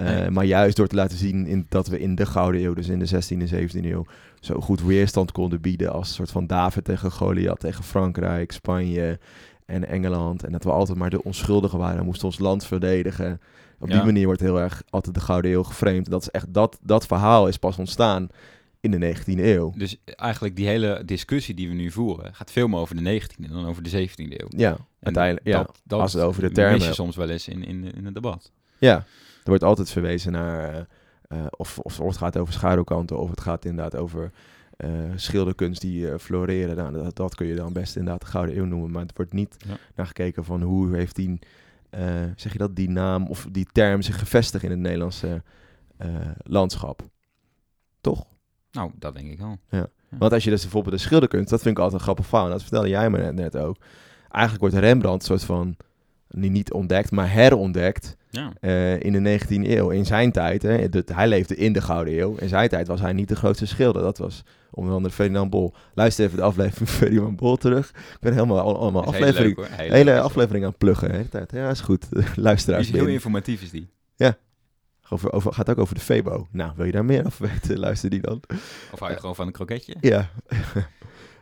[0.00, 2.88] Uh, Maar juist door te laten zien in, dat we in de Gouden Eeuw, dus
[2.88, 4.06] in de 16e en 17e eeuw,
[4.40, 9.18] zo goed weerstand konden bieden als een soort van David tegen Goliath, tegen Frankrijk, Spanje
[9.66, 10.44] en Engeland.
[10.44, 13.40] En dat we altijd maar de onschuldigen waren en moesten ons land verdedigen.
[13.78, 16.10] Op die manier wordt heel erg altijd de Gouden Eeuw geframed.
[16.10, 18.28] Dat, is echt, dat, dat verhaal is pas ontstaan
[18.80, 19.72] in de 19e eeuw.
[19.76, 23.50] Dus eigenlijk die hele discussie die we nu voeren gaat veel meer over de 19e
[23.50, 24.48] dan over de 17e eeuw.
[24.48, 25.46] Ja, uiteindelijk.
[25.46, 26.86] Ja, dat, als het over de termen.
[26.86, 28.52] je soms wel eens in, in, in het debat.
[28.78, 29.04] Ja,
[29.46, 30.86] wordt altijd verwezen naar
[31.28, 34.32] uh, of, of, het gaat over schaduwkanten of het gaat inderdaad over
[34.76, 36.76] uh, schilderkunst die uh, floreren.
[36.76, 38.90] Nou, dat, dat, kun je dan best inderdaad de Gouden Eeuw noemen.
[38.90, 39.56] Maar het wordt niet
[39.94, 41.38] naar gekeken van hoe heeft die,
[42.36, 45.42] zeg je dat, die naam of die term zich gevestigd in het Nederlandse
[46.38, 47.02] landschap.
[48.00, 48.26] Toch?
[48.70, 49.58] Nou, dat denk ik wel.
[49.70, 49.88] Ja.
[50.08, 52.48] Want als je dus bijvoorbeeld de schilderkunst, dat vind ik altijd een grappig verhaal.
[52.48, 53.76] Dat vertelde jij me net, net ook.
[54.30, 55.76] Eigenlijk wordt Rembrandt een soort van
[56.36, 58.52] niet ontdekt, maar herontdekt ja.
[58.60, 59.90] Uh, in de 19e eeuw.
[59.90, 62.34] In zijn tijd, hè, de, hij leefde in de Gouden Eeuw.
[62.34, 64.02] In zijn tijd was hij niet de grootste schilder.
[64.02, 65.74] Dat was onder andere Ferdinand Bol.
[65.94, 67.88] Luister even de aflevering van Ferdinand Bol terug.
[67.88, 71.10] Ik ben helemaal allemaal aflevering, hele, hele aflevering aan het pluggen.
[71.10, 71.52] Hè, tijd.
[71.52, 72.06] Ja, is goed.
[72.36, 72.86] Luisteraars.
[72.86, 73.88] Die is heel informatief is die.
[74.16, 74.36] Ja.
[75.08, 76.46] Over, over, gaat ook over de Febo.
[76.50, 77.78] Nou, wil je daar meer over weten?
[77.78, 78.40] Luister die dan.
[78.92, 79.94] Of hou je gewoon van een kroketje?
[80.00, 80.30] Ja.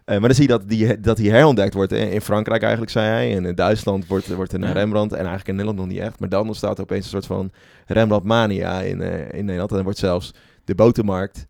[0.06, 1.92] Uh, maar dan zie je dat, die, dat hij herontdekt wordt.
[1.92, 3.36] In Frankrijk eigenlijk, zei hij.
[3.36, 5.12] En in Duitsland wordt, wordt er naar Rembrandt.
[5.12, 6.20] En eigenlijk in Nederland nog niet echt.
[6.20, 7.50] Maar dan ontstaat er opeens een soort van
[7.86, 9.70] Rembrandt-mania in, uh, in Nederland.
[9.70, 11.46] En dan wordt zelfs de botermarkt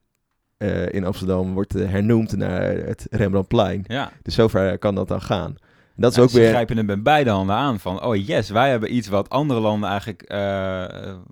[0.59, 3.85] uh, in Amsterdam wordt, hernoemd naar het Rembrandtplein.
[3.87, 4.13] Ja.
[4.23, 5.55] Dus zover kan dat dan gaan.
[5.97, 6.49] Dat is ook ze weer...
[6.49, 8.03] grijpen hem met beide handen aan van...
[8.03, 10.23] oh yes, wij hebben iets wat andere landen eigenlijk...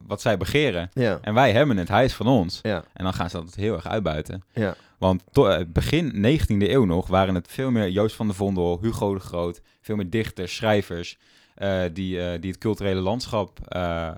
[0.07, 0.91] wat zij begeren.
[0.93, 1.19] Ja.
[1.23, 2.59] En wij hebben het, hij is van ons.
[2.63, 2.85] Ja.
[2.93, 4.45] En dan gaan ze dat heel erg uitbuiten.
[4.53, 4.75] Ja.
[4.99, 9.15] Want to, begin 19e eeuw nog waren het veel meer Joost van der Vondel, Hugo
[9.15, 11.19] de Groot, veel meer dichters, schrijvers.
[11.59, 13.75] Uh, die, uh, die het culturele landschap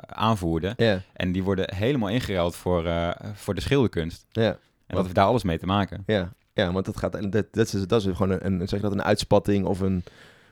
[0.07, 0.77] aanvoerden.
[1.13, 4.27] En die worden helemaal ingeruild voor, voor de schilderkunst.
[4.33, 6.03] En dat heeft daar alles mee te maken.
[6.07, 9.03] Ja, ja want dat, gaat, dat, dat, is, dat is gewoon een, zeg dat, een
[9.03, 10.05] uitspatting of een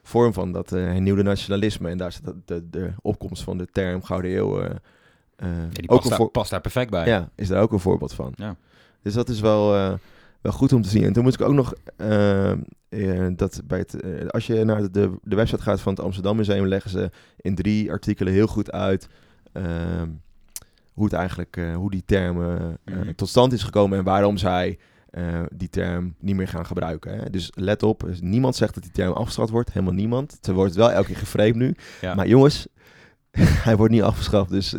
[0.03, 1.89] vorm van dat hernieuwde nationalisme.
[1.89, 4.71] En daar zit de, de, de opkomst van de term Gouden Eeuw eh,
[5.37, 7.07] Ja, die ook past, daar, voor- past daar perfect bij.
[7.07, 8.33] ja, is daar ook een voorbeeld van.
[8.37, 8.57] Ja.
[9.03, 9.93] Dus dat is wel, eh,
[10.41, 11.05] wel goed om te zien.
[11.05, 14.91] En toen moet ik ook nog eh, eh, dat bij het, eh, als je naar
[14.91, 18.73] de, de website gaat van het Amsterdam Museum, leggen ze in drie artikelen heel goed
[18.73, 19.09] uit
[19.53, 20.09] ehm,
[20.93, 23.15] hoe het eigenlijk, eh, hoe die term eh, eh, Mhm.
[23.15, 24.79] tot stand is gekomen en waarom zij
[25.13, 27.19] eh, die term niet meer gaan gebruiken.
[27.19, 27.31] Hè.
[27.31, 30.39] Dus let op, dus niemand zegt dat die term afgeschaft wordt, helemaal niemand.
[30.41, 31.75] Ze wordt wel elke keer geframed nu.
[32.01, 32.15] Ja.
[32.15, 32.67] Maar jongens,
[33.67, 34.71] hij wordt niet afgeschaft, dus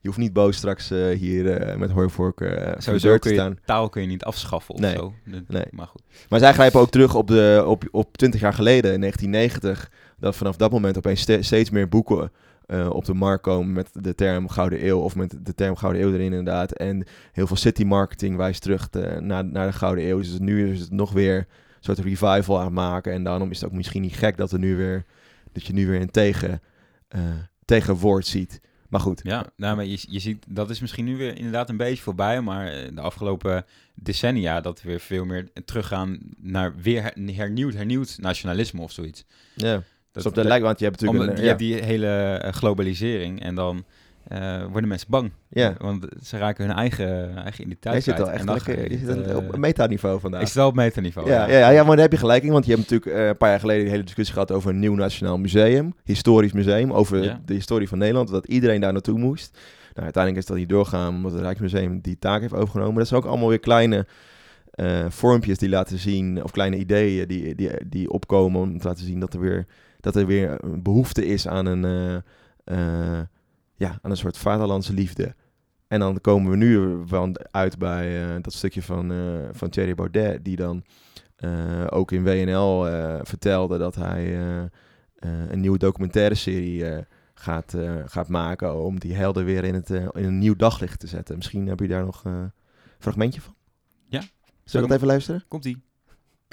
[0.00, 2.38] je hoeft niet boos straks eh, hier eh, met hooivork
[2.78, 3.58] Sowieso deur te kun je staan.
[3.64, 4.94] taal kun je niet afschaffen of Nee.
[4.94, 5.14] zo.
[5.24, 5.64] De- Nee.
[5.70, 6.02] Maar goed.
[6.28, 10.36] Maar zij grijpen ook terug op, de, op, op 20 jaar geleden, in 1990, dat
[10.36, 12.32] vanaf dat moment opeens ste- steeds meer boeken
[12.70, 16.02] eh, op de markt komen met de term Gouden Eeuw, of met de term Gouden
[16.02, 16.72] Eeuw erin inderdaad.
[16.72, 20.18] En heel veel city marketing wijst terug te- naar, naar de Gouden Eeuw.
[20.18, 21.46] Dus nu is het nog weer een
[21.80, 23.12] soort revival aan het maken.
[23.12, 25.04] En daarom is het ook misschien niet gek dat, er nu weer,
[25.52, 26.60] dat je nu weer een tegen,
[27.08, 27.20] eh,
[27.64, 28.60] tegenwoord ziet.
[28.88, 31.76] Maar goed, Ja, nou, maar je, je ziet, dat is misschien nu weer inderdaad een
[31.76, 37.02] beetje voorbij, maar eh, de afgelopen decennia dat we weer veel meer teruggaan naar weer
[37.02, 39.24] her- hernieuwd, hernieuwd nationalisme of zoiets.
[39.54, 39.82] ja.
[40.12, 42.06] Dat, Dus op de lijkt, want je hebt natuurlijk een, je ja, hebt die hele
[42.42, 43.84] eh, globalisering en dan
[44.28, 45.30] eh, worden mensen bang.
[45.48, 45.74] ja.
[45.78, 49.16] Want ze raken hun eigen, eigen identiteit Je zit al echt lekker, ga je het,
[49.16, 50.40] zit eh, op een metaniveau vandaag.
[50.40, 51.28] Ik stel op metaniveau.
[51.28, 52.52] Ja, ja, ja, maar daar heb je gelijk in.
[52.52, 54.78] Want je hebt natuurlijk eh, een paar jaar geleden de hele discussie gehad over een
[54.78, 55.94] nieuw nationaal museum.
[56.04, 56.92] Historisch museum.
[56.92, 57.40] Over Ja.
[57.44, 58.28] de historie van Nederland.
[58.30, 59.58] Dat iedereen daar naartoe moest.
[59.92, 62.94] Nou, uiteindelijk is dat niet doorgaan omdat het Rijksmuseum die taak heeft overgenomen.
[62.94, 64.06] Dat zijn ook allemaal weer kleine
[64.70, 66.44] eh, vormpjes die laten zien.
[66.44, 69.66] Of kleine ideeën die, die, die opkomen om te laten zien dat er weer,
[70.00, 72.16] dat er weer een behoefte is aan een, eh,
[72.64, 73.26] eh,
[73.74, 75.34] ja, aan een soort vaderlandse liefde.
[75.88, 76.98] En dan komen we nu
[77.50, 79.12] uit bij eh, dat stukje van,
[79.52, 80.84] van Thierry Baudet, die dan
[81.88, 82.84] ook in WNL
[83.22, 84.34] vertelde dat hij
[85.48, 87.74] een nieuwe documentaire serie gaat,
[88.06, 91.36] gaat maken om die helden weer in, het, in een nieuw daglicht te zetten.
[91.36, 92.52] Misschien heb je daar nog een
[92.98, 93.54] fragmentje van?
[94.08, 94.22] Ja.
[94.64, 95.44] Zullen we dat even luisteren?
[95.48, 95.89] Komt-ie.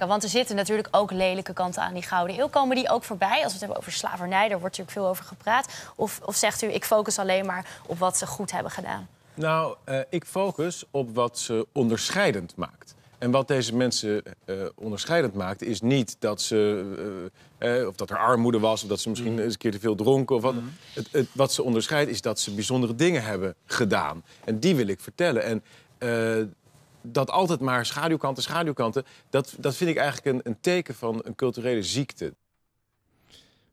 [0.06, 2.48] Want er zitten natuurlijk ook lelijke kanten aan die Gouden Eeuw.
[2.48, 3.36] Komen die ook voorbij?
[3.44, 5.74] Als we het hebben over slavernij, daar wordt natuurlijk veel over gepraat.
[5.96, 9.08] Of, of zegt u, ik focus alleen maar op wat ze goed hebben gedaan?
[9.34, 12.96] Nou, eh, ik focus op wat ze onderscheidend maakt.
[13.18, 17.32] En wat deze mensen eh, onderscheidend maakt, is niet dat ze.
[17.58, 19.80] eh, eh, of dat er armoede was, of dat ze misschien eens een keer te
[19.80, 20.36] veel dronken.
[20.36, 20.56] Of wat.
[20.94, 24.24] het, het, wat ze onderscheidt, is dat ze bijzondere dingen hebben gedaan.
[24.46, 25.44] En die wil ik vertellen.
[25.44, 25.64] En
[25.98, 26.46] eh,
[27.02, 29.04] dat altijd maar schaduwkanten, schaduwkanten.
[29.30, 32.34] Dat, dat vind ik eigenlijk een, een teken van een culturele ziekte.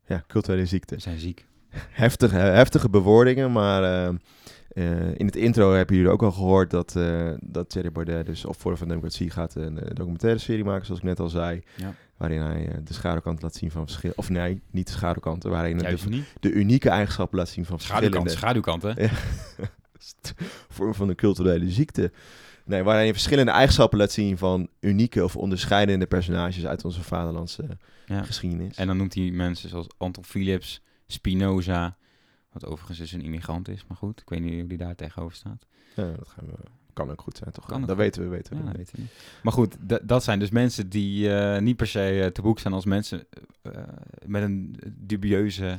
[0.07, 0.95] Ja, culturele ziekte.
[0.95, 1.47] We zijn ziek.
[1.91, 4.09] heftige, heftige bewoordingen, maar eh,
[4.69, 8.45] eh, in het intro hebben jullie ook al gehoord dat, eh dat Thierry Baudet dus
[8.45, 11.63] op Forum van Democratie gaat een eh, documentaire serie maken, zoals ik net al zei.
[11.77, 11.95] Ja.
[12.17, 14.21] Waarin hij de schaduwkant laat zien van verschillende...
[14.21, 15.51] Of nee, niet de schaduwkanten.
[15.51, 18.63] Waarin hij de, de unieke eigenschappen laat zien van Schaduwkant, verschillende...
[18.63, 18.95] schaduwkanten.
[19.57, 20.31] Ja.
[20.69, 22.13] vorm van een culturele ziekte.
[22.65, 27.67] Nee, waarin hij verschillende eigenschappen laat zien van unieke of onderscheidende personages uit onze vaderlandse
[28.07, 28.23] Ja.
[28.23, 28.77] geschiedenis.
[28.77, 31.97] En dan noemt hij mensen zoals Anton Philips, Spinoza,
[32.53, 33.85] wat overigens dus een immigrant is.
[33.89, 35.67] Maar goed, ik weet niet hoe die daar tegenover staat.
[35.97, 36.53] Ja, dat gaan we,
[36.93, 37.67] kan ook goed zijn, toch?
[37.67, 37.99] Kan dat goed.
[37.99, 38.59] weten we, weten we.
[38.63, 39.11] Ja, dat weten we niet.
[39.43, 42.73] Maar goed, dat zijn dus mensen die eh, niet per se eh, te boek staan
[42.73, 43.27] als mensen
[43.63, 43.73] eh,
[44.27, 45.79] met een dubieuze...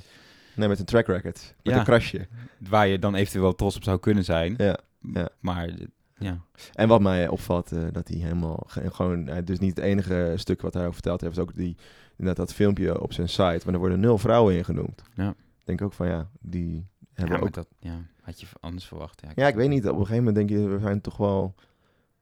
[0.55, 1.53] Nee, met een track record.
[1.63, 1.77] Met Ja.
[1.79, 2.27] een krasje.
[2.69, 4.53] waar je dan eventueel trots op zou kunnen zijn.
[4.57, 4.77] Ja.
[5.13, 5.29] ja.
[5.39, 5.69] Maar
[6.17, 6.37] ja,
[6.73, 10.33] En wat mij opvalt, eh, dat hij helemaal ge- gewoon, hij dus niet het enige
[10.35, 11.75] stuk wat hij over verteld heeft, is ook die,
[12.17, 15.01] inderdaad dat filmpje op zijn site, maar er worden nul vrouwen in genoemd.
[15.13, 15.29] Ja.
[15.29, 17.53] Ik denk ook van ja, die ja, hebben maar ook.
[17.53, 19.21] dat ja, had je anders verwacht.
[19.21, 19.83] Ja, Ja, ik weet niet.
[19.87, 21.55] Op een gegeven moment denk je, we zijn toch wel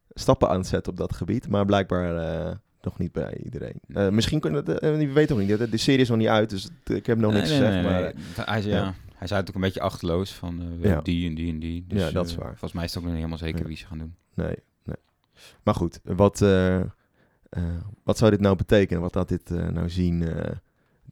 [0.10, 3.80] stappen aan het zetten op dat gebied, maar blijkbaar eh, nog niet bij iedereen.
[3.88, 5.58] Eh, misschien kunnen we, uh, weet toch niet.
[5.58, 7.84] De, de serie is nog niet uit, dus ik heb nog Nee, niks nee, gezegd.
[7.88, 8.94] nee, maar zei, ja.
[9.24, 11.02] Hij zei het ook een beetje achterloos van eh, Ja.
[11.02, 11.86] die en die en die.
[11.88, 12.48] Dus, Ja, dat is eh, waar.
[12.50, 13.68] Volgens mij is het ook nog niet helemaal zeker Ja.
[13.68, 14.16] wie ze gaan doen.
[14.34, 14.96] Nee, nee.
[15.64, 16.82] Maar goed, wat, eh,
[18.04, 19.02] wat zou dit nou betekenen?
[19.02, 20.26] Wat laat dit nou zien?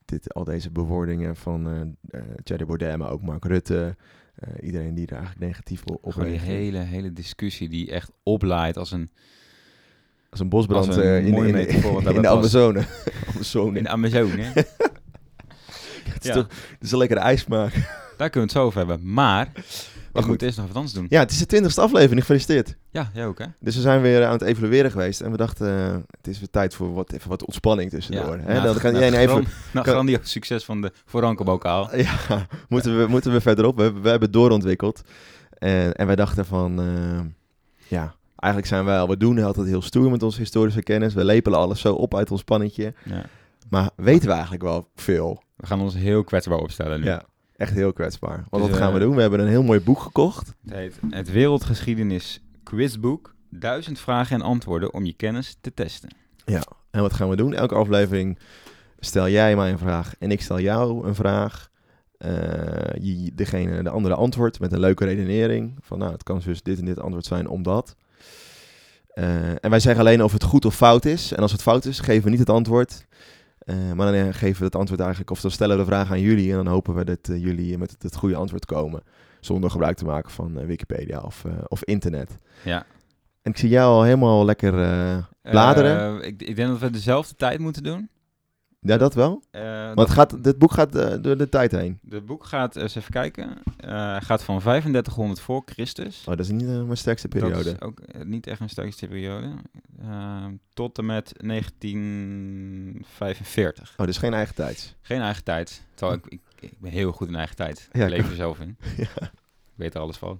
[0.06, 1.68] dit, al deze bewoordingen van
[2.10, 3.96] eh, Thierry Baudet, maar ook Mark Rutte.
[4.62, 6.58] iedereen die er eigenlijk negatief op, Gewoon die reageert.
[6.64, 9.10] hele, hele discussie die echt oplaait als een...
[10.30, 12.28] Als een bosbrand als een in, in, in, daarbij de.
[12.28, 12.86] Amazone.
[13.34, 13.78] Amazone.
[13.78, 14.52] In de Amazone?
[16.24, 16.42] het, is ja.
[16.48, 17.74] toch, het is een lekkere ijsmaak.
[18.18, 19.14] Daar kunnen we het zo over hebben.
[19.14, 19.52] Maar,
[20.14, 20.42] ik goed.
[20.42, 21.06] eerst nog wat anders doen.
[21.10, 22.20] Ja, het is de twintigste aflevering.
[22.20, 22.76] Gefeliciteerd.
[22.90, 23.46] Ja, jij ook, hè?
[23.60, 25.22] Dus we zijn weer aan het evalueren geweest.
[25.22, 28.38] En we dachten, eh, het is weer tijd voor wat, even wat ontspanning tussendoor.
[28.38, 28.54] hè?
[28.54, 29.46] na- Dan kan na jij even...
[29.74, 31.96] kan- grandioos succes van de Voorankerbokaal.
[31.96, 33.76] Ja, moeten we, moeten we verderop.
[33.78, 35.02] We, hebben- we hebben het doorontwikkeld.
[35.58, 37.20] En, en wij dachten van, eh,
[37.88, 41.14] ja, eigenlijk zijn wij al, we doen altijd heel stoer met onze historische kennis.
[41.14, 42.94] We lepelen alles zo op uit ons pannetje.
[43.04, 43.26] Ja.
[43.72, 45.44] Maar weten we eigenlijk wel veel?
[45.56, 47.06] We gaan ons heel kwetsbaar opstellen nu.
[47.06, 47.24] Ja.
[47.56, 48.44] Echt heel kwetsbaar.
[48.50, 49.16] Want Dus, wat gaan we eh, doen?
[49.16, 50.54] We hebben een heel mooi boek gekocht.
[50.66, 53.36] Het heet Het Wereldgeschiedenis Quizboek.
[53.50, 56.10] Duizend vragen en antwoorden om je kennis te testen.
[56.92, 57.54] En wat gaan we doen?
[57.54, 58.40] Elke aflevering
[59.00, 61.70] stel jij mij een vraag en ik stel jou een vraag.
[63.00, 65.78] Je, degene, de andere antwoordt met een leuke redenering.
[65.82, 67.96] Van nou, het kan dus dit en dit antwoord zijn omdat.
[69.14, 71.32] Eh, en wij zeggen alleen of het goed of fout is.
[71.32, 73.06] En als het fout is, geven we niet het antwoord.
[73.72, 76.22] Eh, maar dan geven we het antwoord eigenlijk, of dan stellen we de vraag aan
[76.22, 76.50] jullie.
[76.50, 79.04] En dan hopen we dat eh, jullie met het, het goede antwoord komen.
[79.40, 82.38] Zonder gebruik te maken van eh, Wikipedia of, of internet.
[82.64, 82.86] Ja.
[83.42, 84.72] En ik zie jou al helemaal lekker
[85.42, 86.24] bladeren.
[86.24, 88.10] Ik, ik denk dat we dezelfde tijd moeten doen.
[88.84, 89.44] Ja, dat wel.
[89.52, 92.00] Eh, Want dat- het gaat, dit boek gaat eh, door de tijd heen.
[92.10, 96.20] Het boek gaat, eens even kijken, eh, gaat van 3500 voor Christus.
[96.20, 97.64] Oh, dat is niet eh, mijn sterkste periode.
[97.64, 99.52] Dat is ook eh, niet echt een sterkste periode.
[100.02, 103.94] Eh, tot en met 1945.
[103.98, 104.96] Oh, dus geen eigen tijds.
[105.02, 105.84] Geen eigen tijd.
[105.94, 107.88] Terwijl ik, ik, ik ben heel goed in eigen tijd.
[107.92, 108.78] Ja, ik leef er zelf in.
[108.98, 109.32] Ja.
[109.74, 110.40] Ik weet er alles van.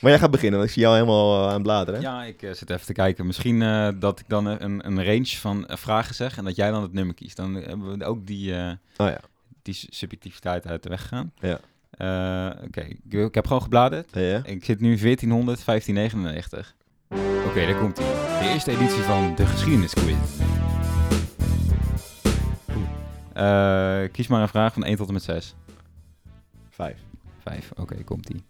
[0.00, 2.00] Maar jij gaat beginnen, want ik zie jou helemaal eh, aan het bladeren.
[2.00, 3.26] Ja, ik eh, zit even te kijken.
[3.26, 6.82] Misschien eh, dat ik dan een, een range van vragen zeg en dat jij dan
[6.82, 7.36] het nummer kiest.
[7.36, 9.20] Dan hebben we ook die, Oh ja.
[9.62, 11.32] die su- subjectiviteit uit de weg gegaan.
[11.40, 11.58] Ja.
[12.64, 14.08] Oké, ik, ik heb gewoon gebladerd.
[14.12, 14.40] Ja.
[14.44, 16.74] Ik zit nu 1400, 1599.
[17.46, 18.04] Oké, daar komt ie.
[18.40, 20.16] De eerste editie van de geschiedenisquiz.
[24.12, 25.54] Kies maar een vraag van 1 tot en met 6.
[26.70, 26.98] Vijf.
[27.42, 28.42] 5, oké, komt ie.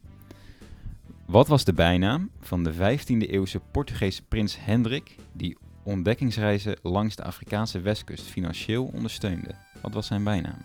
[1.31, 7.25] Wat was de bijnaam van de 15e eeuwse Portugese prins Hendrik die ontdekkingsreizen langs de
[7.25, 9.51] Afrikaanse westkust financieel ondersteunde?
[9.83, 10.57] Wat was zijn bijnaam?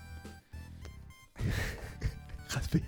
[2.47, 2.84] Gaat, bij-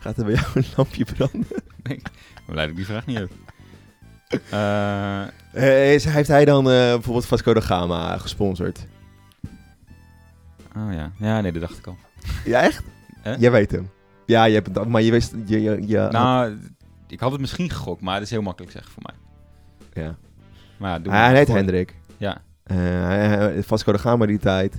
[0.00, 1.46] gaat er bij jou een lampje branden?
[2.46, 3.30] Blij dat ik die vraag niet heb.
[4.50, 8.86] Eh, Eh, is- heeft hij dan eh, bijvoorbeeld Vasco da Gama gesponsord?
[10.76, 11.96] oh ja, ja, nee, dat dacht ik al.
[12.44, 12.82] Ja, echt?
[13.38, 13.90] Jij weet hem.
[14.26, 15.34] Ja, je hebt het, maar je wist...
[15.46, 16.58] Je, je, je had- Nou,
[17.08, 19.14] ik had het misschien gegokt, maar dat is heel makkelijk zeggen voor mij.
[20.04, 20.16] ja.
[20.76, 21.34] Maar ja, doe Hij maar.
[21.36, 21.48] heet.
[21.48, 21.96] Hendrik.
[22.16, 24.78] Ja, Eh, hij, Vasco da Gama die tijd.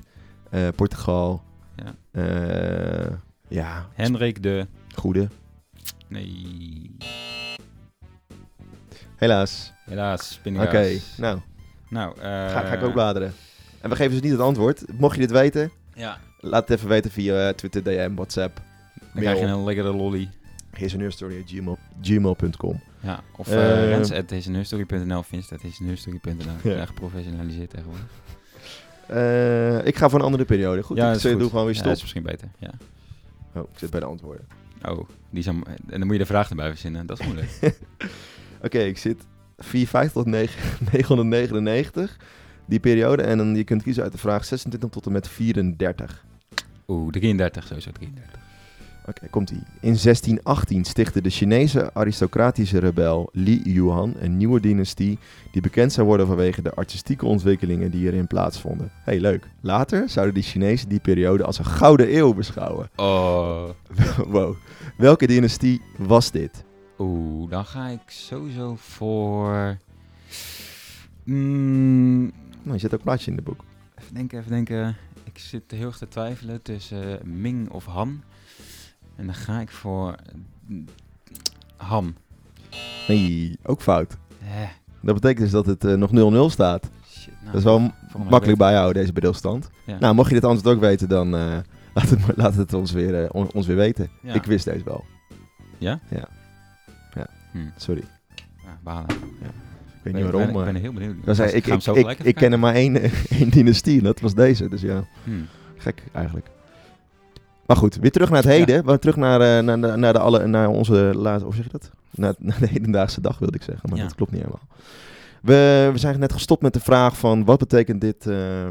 [0.50, 1.44] eh, Portugal.
[1.76, 1.94] Ja.
[2.22, 3.12] Eh,
[3.48, 4.68] ja, Hendrik de...
[4.96, 5.28] goede.
[6.08, 6.96] Nee,
[9.16, 9.74] Helaas.
[9.86, 11.40] helaas, Oké, nou,
[11.90, 13.34] Nou, ga, ga ik ook bladeren.
[13.82, 14.84] En we geven dus niet het antwoord.
[15.00, 18.62] Mocht je dit weten, Ja, laat het even weten via Twitter, DM, WhatsApp.
[19.14, 20.30] dan krijg je een lekkere lolly.
[22.02, 22.82] gmail.com.
[23.02, 26.36] Ja, of Eh, uh, rens.dezenheurstory.nl, vince.dezenheurstory.nl.
[26.64, 26.72] Ja.
[26.72, 26.76] Ja.
[26.78, 28.06] Echt geprofessionaliseerd tegenwoordig.
[29.08, 30.84] Eh, ik ga voor een andere periode.
[30.84, 31.92] Goed, ja, ik doe gewoon weer Ja, stop.
[31.94, 32.72] is misschien beter, ja.
[33.56, 34.46] Oh, ik zit bij de antwoorden.
[34.86, 37.06] Oh, die aan- en dan moet je de vraag erbij verzinnen.
[37.06, 37.50] Dat is moeilijk.
[38.66, 39.24] Oké, ik zit
[39.58, 42.18] 450 tot 9, 999.
[42.66, 43.22] Die periode.
[43.24, 46.26] En dan je kunt kiezen uit de vraag 26 tot en met 34.
[46.88, 48.40] Oeh, 33, sowieso 33.
[49.10, 49.58] Oké, komt ie.
[49.80, 55.20] In 1618 stichtte de Chinese aristocratische rebel Li Yuan een nieuwe dynastie
[55.52, 58.92] die bekend zou worden vanwege de artistieke ontwikkelingen die erin plaatsvonden.
[59.04, 59.48] hey, leuk.
[59.62, 62.90] Later zouden die Chinezen die periode als een gouden eeuw beschouwen.
[62.96, 63.70] Oh,
[64.36, 64.56] wow.
[64.98, 66.64] Welke dynastie was dit?
[67.00, 69.78] oeh, dan ga ik sowieso voor...
[71.24, 72.22] Mm,
[72.64, 73.64] Nou, je zet ook plaatje in het boek.
[74.02, 74.96] even denken, even denken.
[75.24, 78.22] Ik zit heel erg te twijfelen tussen Ming of Han.
[79.20, 80.16] En dan ga ik voor
[80.66, 80.86] mm,
[81.78, 82.16] Han.
[83.08, 84.18] Nee, ook fout.
[84.42, 84.48] Eh,
[85.02, 86.90] Dat betekent dus dat het eh, nog 0-0 staat.
[87.12, 87.92] shit, nou, dat is wel
[88.30, 89.70] makkelijk bijhouden, deze bedeelstand.
[89.86, 89.98] Ja.
[90.00, 91.58] Nou, mocht je dit antwoord ook weten, dan eh,
[91.94, 94.10] laat, het, laat het ons weer, eh, on- ons weer weten.
[94.22, 94.34] Ja.
[94.34, 95.04] Ik wist deze wel.
[95.78, 96.00] Ja?
[96.10, 96.28] Ja.
[97.16, 97.28] Ja.
[97.52, 97.58] Hm.
[97.78, 98.04] Sorry.
[98.64, 99.10] Ja, balen.
[99.10, 99.16] Ik
[100.04, 100.52] weet Ben- niet waarom.
[100.54, 101.40] ben- Ik ben heel benieuwd.
[101.40, 104.70] Ik, ik, ik, ik ken er maar één, eh, één dynastie en dat was deze.
[104.70, 105.32] Dus ja, Hm.
[105.78, 106.48] gek eigenlijk.
[107.70, 108.86] Maar goed, weer terug naar het heden.
[108.86, 111.72] We terug naar, eh, naar, de- naar, de alle, naar onze laatste, hoe zeg je
[111.72, 111.92] dat?
[112.12, 114.04] Naar, naar de hedendaagse dag wilde ik zeggen, maar Ja.
[114.04, 114.68] dat klopt niet helemaal.
[115.42, 118.68] We, we zijn net gestopt met de vraag van wat betekent dit, eh,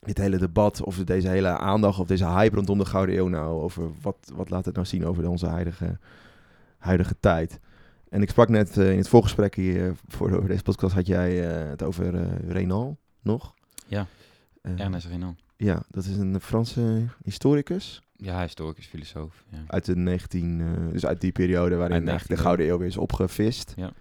[0.00, 3.62] dit hele debat of deze hele aandacht of deze hype rondom de Gouden Eeuw nou
[3.62, 5.98] over wat, wat laat het nou zien over onze huidige,
[6.78, 7.60] huidige tijd.
[8.08, 11.32] En ik sprak net eh, in het voorgesprek hier voor over deze podcast had jij
[11.70, 13.54] het over Renan nog.
[13.86, 14.06] Ja.
[14.76, 15.36] Ernest Renan.
[15.56, 18.02] Ja, dat is een Franse historicus.
[18.16, 19.44] Ja, historicus, filosoof.
[19.48, 19.58] Ja.
[19.66, 22.96] Uit de 19, eh, dus uit die periode waarin de 19e Gouden Eeuw weer is
[22.96, 23.72] opgevist.
[23.76, 23.92] Ja.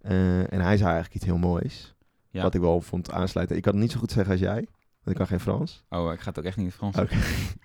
[0.00, 1.94] Eh, en hij zei eigenlijk iets heel moois.
[2.30, 2.42] Ja.
[2.42, 3.56] Wat ik wel vond aansluiten.
[3.56, 4.66] Ik kan het niet zo goed zeggen als jij.
[5.02, 5.84] Want ik kan geen Frans.
[5.88, 7.14] Oh, ik ga het ook echt niet in het Frans Oké.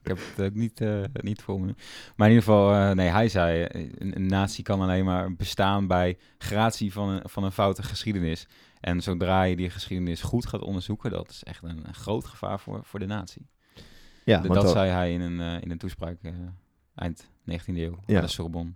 [0.02, 1.76] Ik heb het ook niet, eh, niet voor me.
[2.16, 3.68] Maar in ieder geval, nee, hij zei...
[3.70, 8.48] Een, een natie kan alleen maar bestaan bij gratie van een, van een foute geschiedenis.
[8.84, 11.12] En zodra je die geschiedenis goed gaat onderzoeken...
[11.12, 13.48] dat is echt een, een groot gevaar voor, voor de natie.
[14.26, 16.32] Ja, dat zei hij in een, eh, in een toespraak eh,
[16.96, 18.22] eind 19e eeuw Ja.
[18.22, 18.72] de Sorbonne.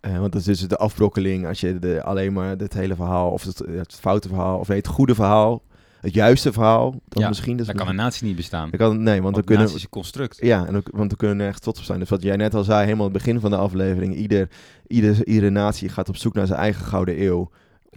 [0.00, 3.30] eh, want dat is dus de afbrokkeling als je de, alleen maar het hele verhaal,
[3.30, 5.62] of het, het foute verhaal, of nee, het goede verhaal,
[6.00, 7.56] het juiste verhaal, dan Ja, misschien...
[7.56, 8.70] Dus Dan kan een natie niet bestaan.
[8.70, 9.66] dan kan, nee, want we kunnen...
[9.74, 10.38] is een construct.
[10.40, 11.98] Ja, en ook, want we kunnen er echt trots op zijn.
[11.98, 14.14] Dus wat jij net al zei, helemaal het begin van de aflevering.
[14.14, 14.48] Ieder,
[14.86, 17.50] ieder, iedere natie gaat op zoek naar zijn eigen gouden eeuw.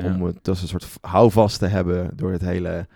[0.03, 2.87] Om het als een soort houvast te hebben door het hele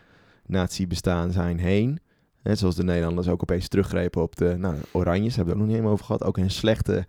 [0.46, 2.00] nazi-bestaan zijn heen.
[2.44, 5.36] Net zoals de Nederlanders ook opeens teruggrepen op de nou, Oranjes.
[5.36, 6.24] Hebben we het ook nog niet helemaal over gehad.
[6.24, 7.06] Ook een slechte,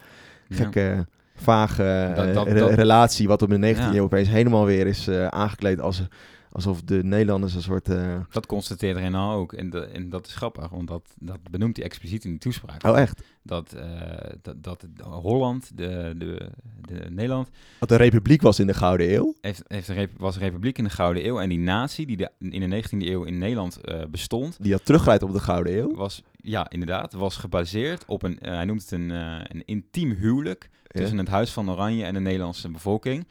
[0.48, 0.56] Ja.
[0.56, 3.28] gekke, vage Dat- eh, dat- re- dat- relatie.
[3.28, 3.98] Wat op de 19e Ja.
[3.98, 6.02] eeuw opeens helemaal weer is eh, aangekleed als,
[6.52, 7.88] alsof de Nederlanders een soort...
[7.88, 9.52] eh, Dat constateert Renan ook.
[9.52, 12.84] En, de, en dat is grappig, want dat, dat benoemt hij expliciet in die toespraak.
[12.86, 13.22] Oh echt?
[13.42, 16.48] Dat, eh, dat, dat Holland, de, de,
[16.80, 19.34] de Nederland, Wat een republiek was in de Gouden Eeuw.
[19.40, 21.40] heeft, heeft een was een republiek in de Gouden Eeuw.
[21.40, 24.84] En die natie die de, in de 19e eeuw in Nederland eh, bestond, Die had
[24.84, 25.94] teruggeleid op de Gouden Eeuw.
[25.94, 31.00] was, ja, inderdaad, was gebaseerd op een, hij noemt het een, een intiem huwelijk Ja.
[31.00, 33.26] tussen het Huis van Oranje en de Nederlandse bevolking.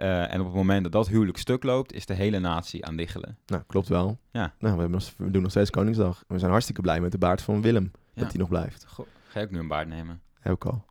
[0.00, 2.96] Eh, en op het moment dat dat huwelijk stuk loopt, is de hele natie aan
[2.96, 3.38] diggelen.
[3.46, 4.18] Nou, klopt wel.
[4.30, 4.40] Ja.
[4.40, 6.24] Nou, we, hebben nog- we doen nog steeds Koningsdag.
[6.28, 7.90] We zijn hartstikke blij met de baard van Willem.
[8.14, 8.22] Ja.
[8.22, 8.84] Dat hij nog blijft.
[8.88, 10.20] Goh, ga je ook nu een baard nemen?
[10.40, 10.84] Heb ik al.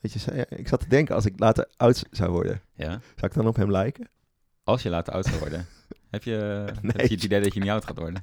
[0.00, 2.88] Weet je, ik zat te denken, als ik later oud zou worden, Ja.
[2.90, 4.08] zou ik dan op hem lijken?
[4.64, 5.66] Als je later oud zou worden.
[6.10, 6.30] heb, je,
[6.66, 7.08] heb Nee.
[7.08, 8.22] je het idee dat je niet oud gaat worden?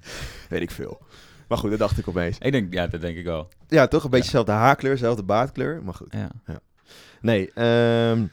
[0.49, 1.01] Weet ik veel.
[1.47, 2.37] Maar goed, dat dacht ik opeens.
[2.37, 3.49] Ik denk, ja, dat denk ik wel.
[3.67, 4.31] Ja, toch een beetje Ja.
[4.31, 5.83] dezelfde haarkleur, dezelfde baardkleur.
[5.83, 6.13] Maar goed.
[6.13, 6.29] Ja.
[7.21, 8.25] Nee, ehm,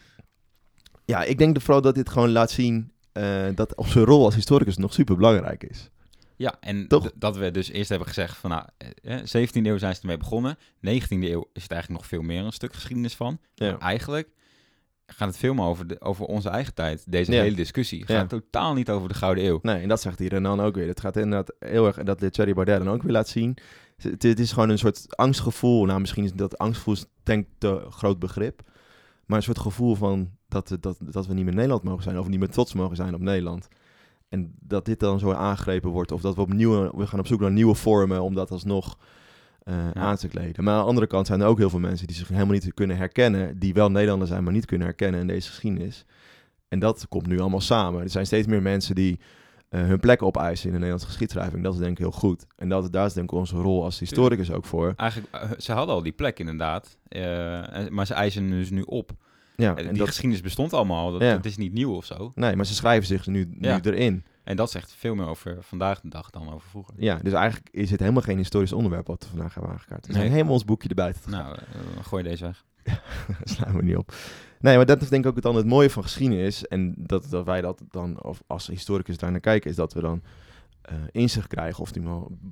[1.08, 4.34] ja, ik denk vooral dat dit gewoon laat zien eh, dat op zijn rol als
[4.34, 5.90] historicus nog super belangrijk is.
[6.36, 9.94] Ja, en dat we dus eerst hebben gezegd van, nou, eh, eh, 17e eeuw zijn
[9.94, 10.58] ze ermee begonnen.
[10.80, 13.38] 19e eeuw is het eigenlijk nog veel meer een stuk geschiedenis van.
[13.54, 13.70] Ja.
[13.70, 14.28] Maar eigenlijk
[15.06, 17.42] gaat het veel meer over, de, over onze eigen tijd, deze Ja.
[17.42, 18.00] hele discussie.
[18.00, 18.18] Het Ja.
[18.18, 19.58] gaat totaal niet over de Gouden Eeuw.
[19.62, 20.86] Nee, en dat zegt die Renan ook weer.
[20.86, 23.56] Het gaat inderdaad heel erg, en dat dit Thierry Baudet dan ook weer laat zien.
[23.96, 25.84] Het, het is gewoon een soort angstgevoel.
[25.84, 28.62] Nou, misschien is dat angstgevoel denk te groot begrip.
[29.26, 32.18] Maar een soort gevoel van dat, we- dat, dat we niet meer Nederland mogen zijn.
[32.18, 33.68] Of niet meer trots mogen zijn op Nederland.
[34.28, 36.12] En dat dit dan zo aangegrepen wordt.
[36.12, 38.98] Of dat we opnieuw, we gaan op zoek naar nieuwe vormen om dat alsnog
[39.64, 39.92] Ja.
[39.94, 40.64] aan te kleden.
[40.64, 42.74] Maar aan de andere kant zijn er ook heel veel mensen die zich helemaal niet
[42.74, 43.58] kunnen herkennen.
[43.58, 46.04] Die wel Nederlander zijn, maar niet kunnen herkennen in deze geschiedenis.
[46.68, 48.02] En dat komt nu allemaal samen.
[48.02, 49.20] Er zijn steeds meer mensen die
[49.68, 51.62] eh, hun plek opeisen in de Nederlandse geschiedschrijving.
[51.62, 52.46] Dat is denk ik heel goed.
[52.56, 54.92] En dat, daar is denk ik onze rol als historicus ook voor.
[54.96, 56.96] Eigenlijk, eh, ze hadden al die plek inderdaad.
[57.90, 59.10] maar ze eisen dus nu op.
[59.62, 61.12] Ja, Eh, en die dat, geschiedenis bestond allemaal.
[61.12, 61.26] Dat, Ja.
[61.36, 62.32] Het is niet nieuw of zo.
[62.34, 63.80] nee, maar ze schrijven zich nu, nu Ja.
[63.82, 64.24] erin.
[64.44, 66.94] En dat zegt veel meer over vandaag de dag dan over vroeger.
[66.98, 70.06] Ja, dus eigenlijk is het helemaal geen historisch onderwerp wat we vandaag hebben aangekaart.
[70.06, 70.32] We zijn Nee.
[70.32, 72.64] helemaal ons boekje erbij te Nou, eh, dan gooi je deze weg.
[73.44, 74.12] slaan we niet op.
[74.60, 76.66] Nee, maar dat is denk ik ook dan het mooie van geschiedenis.
[76.66, 80.00] En dat, dat wij dat dan of als historicus daar naar kijken, is dat we
[80.00, 80.22] dan
[80.82, 82.02] eh, inzicht krijgen of die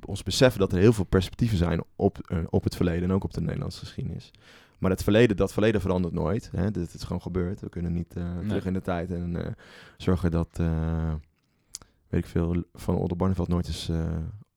[0.07, 3.25] ons beseffen dat er heel veel perspectieven zijn op, eh, op het verleden en ook
[3.25, 4.31] op de Nederlandse geschiedenis.
[4.79, 6.51] Maar het verleden, dat verleden verandert nooit.
[6.57, 6.71] Hè?
[6.71, 7.61] Dit is gewoon gebeurd.
[7.61, 8.47] We kunnen niet eh, Nee.
[8.47, 9.53] terug in de tijd en eh,
[9.97, 11.15] zorgen dat, eh,
[12.09, 13.91] weet ik veel, van Oldenbarneveld nooit is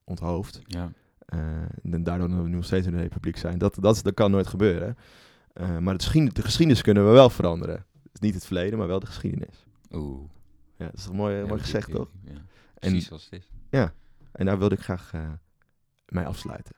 [0.03, 0.62] onthoofd.
[0.65, 0.91] Ja.
[1.25, 3.58] En daardoor dat we nu nog steeds in de republiek zijn.
[3.58, 4.97] Dat, dat, dat kan nooit gebeuren.
[5.79, 7.86] Maar de geschiedenis, de geschiedenis kunnen we wel veranderen.
[8.12, 9.65] Dus niet het verleden, maar wel de geschiedenis.
[9.91, 10.29] Oeh.
[10.77, 12.10] Ja, dat is toch mooi, Ja, gezegd, toch?
[12.23, 12.32] Ja.
[12.32, 13.34] En- Precies zoals het
[13.69, 13.89] is.
[14.32, 15.12] En daar wilde ik graag
[16.05, 16.75] mee afsluiten.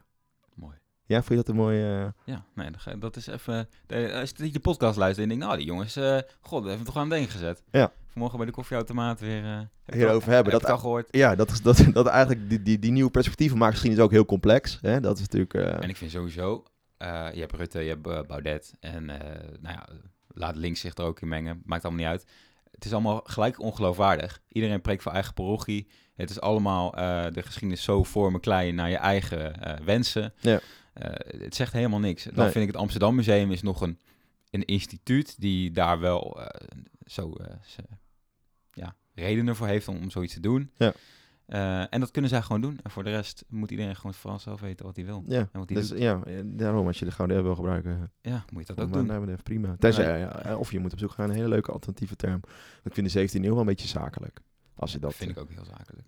[1.11, 2.13] Ja, vond je dat een mooie...
[2.25, 2.69] eh, Ja, nee,
[2.99, 3.69] dat, is even...
[4.13, 6.95] als je de podcast luistert en denkt, nou, die jongens, eh god, hebben we toch
[6.95, 7.63] aan het denken gezet.
[7.71, 7.91] Ja.
[8.07, 9.43] Vanmorgen bij de koffieautomaat weer...
[9.43, 11.07] eh, heb ik Hierover al- hebben, Heb dat- ik al gehoord.
[11.11, 14.25] Ja, dat, is, dat, dat eigenlijk die, die, die nieuwe perspectieven maken geschiedenis ook heel
[14.25, 14.77] complex.
[14.81, 14.99] Hè?
[14.99, 15.53] Dat is natuurlijk...
[15.53, 16.63] eh, En ik vind sowieso,
[16.97, 19.87] eh, je hebt Rutte, je hebt eh, Baudet en eh, nou ja,
[20.27, 22.25] laat links zich er ook in mengen, maakt allemaal niet uit.
[22.71, 24.41] Het is allemaal gelijk ongeloofwaardig.
[24.47, 25.87] Iedereen preekt voor eigen parochie.
[26.15, 30.33] Het is allemaal eh, de geschiedenis zo vormen klein naar je eigen eh, wensen.
[30.39, 30.59] Ja.
[30.93, 32.23] Eh, het zegt helemaal niks.
[32.23, 32.49] Dan Nee.
[32.51, 33.99] vind ik het Amsterdam Museum is nog een,
[34.49, 36.47] een instituut die daar wel eh,
[37.05, 37.55] zo eh,
[38.73, 40.71] ja, redenen voor heeft om, om zoiets te doen.
[40.77, 40.93] Ja.
[41.89, 42.79] En dat kunnen zij gewoon doen.
[42.83, 45.23] En voor de rest moet iedereen gewoon vooral zelf weten wat hij wil.
[45.27, 45.99] ja, En wat hij dus, doet.
[45.99, 49.05] ja, daarom als je de Gouden Eeuw wil gebruiken, Ja, moet je dat ook doen.
[49.05, 49.75] nou, even prima.
[49.79, 52.41] Tenzij, ja, of je moet op zoek gaan naar een hele leuke alternatieve term.
[52.83, 54.39] Ik vind de 17e eeuw wel een beetje zakelijk.
[54.75, 56.07] Als je dat, Dat vind ik ook heel zakelijk.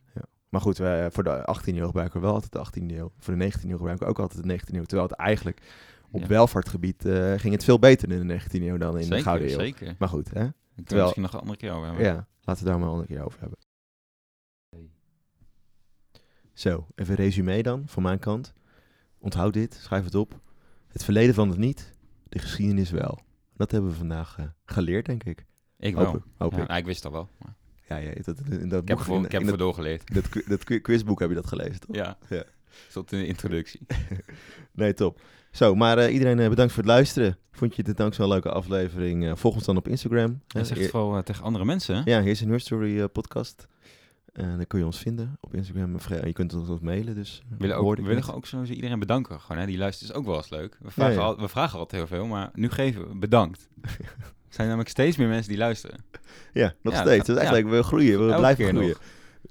[0.53, 3.11] Maar goed, wij, voor de 18e eeuw gebruiken we wel altijd de 18e eeuw.
[3.19, 4.83] Voor de 19e eeuw gebruiken we ook altijd de 19e eeuw.
[4.83, 5.61] Terwijl het eigenlijk
[6.11, 6.27] op Ja.
[6.27, 9.51] welvaartgebied eh, ging het veel beter in de 19e eeuw dan in zeker, de Gouden
[9.51, 9.59] Eeuw.
[9.59, 9.95] Zeker.
[9.99, 10.45] Maar goed, hè?
[10.45, 12.05] we terwijl- misschien nog een andere keer over hebben.
[12.05, 13.57] Ja, laten we daar maar een andere keer over hebben.
[16.53, 18.53] Zo, even een resume dan van mijn kant.
[19.17, 20.39] Onthoud dit, schrijf het op.
[20.87, 21.91] Het verleden van het niet,
[22.29, 23.19] de geschiedenis wel.
[23.53, 25.45] Dat hebben we vandaag eh, geleerd, denk ik.
[25.77, 26.05] Ik wel.
[26.05, 26.67] Hoop, ik- hoop Ja, ik.
[26.67, 27.29] nou, ik wist al wel.
[27.39, 27.55] maar
[27.99, 30.13] Ja, ja, dat, in dat ik heb in- ik heb dat, doorgeleerd.
[30.13, 31.95] dat, dat qui- quizboek heb je dat gelezen, toch?
[31.95, 32.17] Ja.
[32.91, 33.79] Tot in de introductie.
[34.71, 35.21] Nee, top.
[35.51, 37.37] Zo, maar eh, iedereen eh, bedankt voor het luisteren.
[37.51, 39.25] Vond je dit ook zo'n leuke aflevering?
[39.25, 40.29] Eh, volg ons dan op Instagram.
[40.31, 40.63] En hè?
[40.65, 41.95] zeg Eer- het vooral tegen andere mensen.
[41.95, 42.01] hè?
[42.11, 43.67] Ja, hier is een Story eh, podcast.
[44.33, 45.97] En dan kun je ons vinden op Instagram.
[46.25, 48.99] Je kunt ons ook mailen, dus We willen ook, we ik willen ook sowieso iedereen
[48.99, 49.39] bedanken.
[49.41, 49.67] Gewoon, hè?
[49.67, 50.77] Die luistert is ook wel eens leuk.
[50.81, 51.19] We vragen, ja.
[51.19, 53.67] Al, we vragen altijd heel veel, maar nu geven we bedankt.
[54.53, 55.97] Er zijn namelijk steeds meer mensen die luisteren.
[56.53, 57.27] Ja, nog Ja, dat steeds.
[57.27, 57.51] Dat is ja.
[57.51, 57.67] leuk.
[57.67, 58.95] We groeien, we blijven groeien.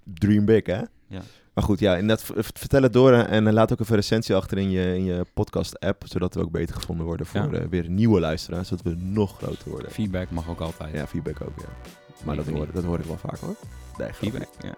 [0.04, 0.80] Dream big, hè?
[1.06, 1.22] Ja.
[1.54, 4.58] Maar goed, ja, inderdaad, v- vertel het door en laat ook even een recensie achter
[4.58, 7.58] in je, in je podcast-app, zodat we ook beter gevonden worden voor Ja.
[7.60, 9.90] eh, weer nieuwe luisteraars, zodat we nog groter worden.
[9.90, 10.94] Feedback mag ook altijd.
[10.94, 11.90] Ja, feedback ook, ja.
[12.24, 13.56] Maar dat hoor, dat hoor ik wel vaak, hoor.
[13.96, 14.12] Nee.
[14.12, 14.74] Feedback, ja.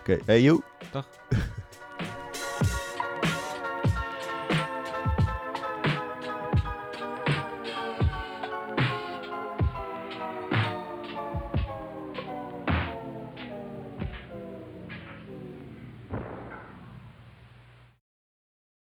[0.00, 0.62] Oké, hey, joe.
[0.92, 1.06] Dag.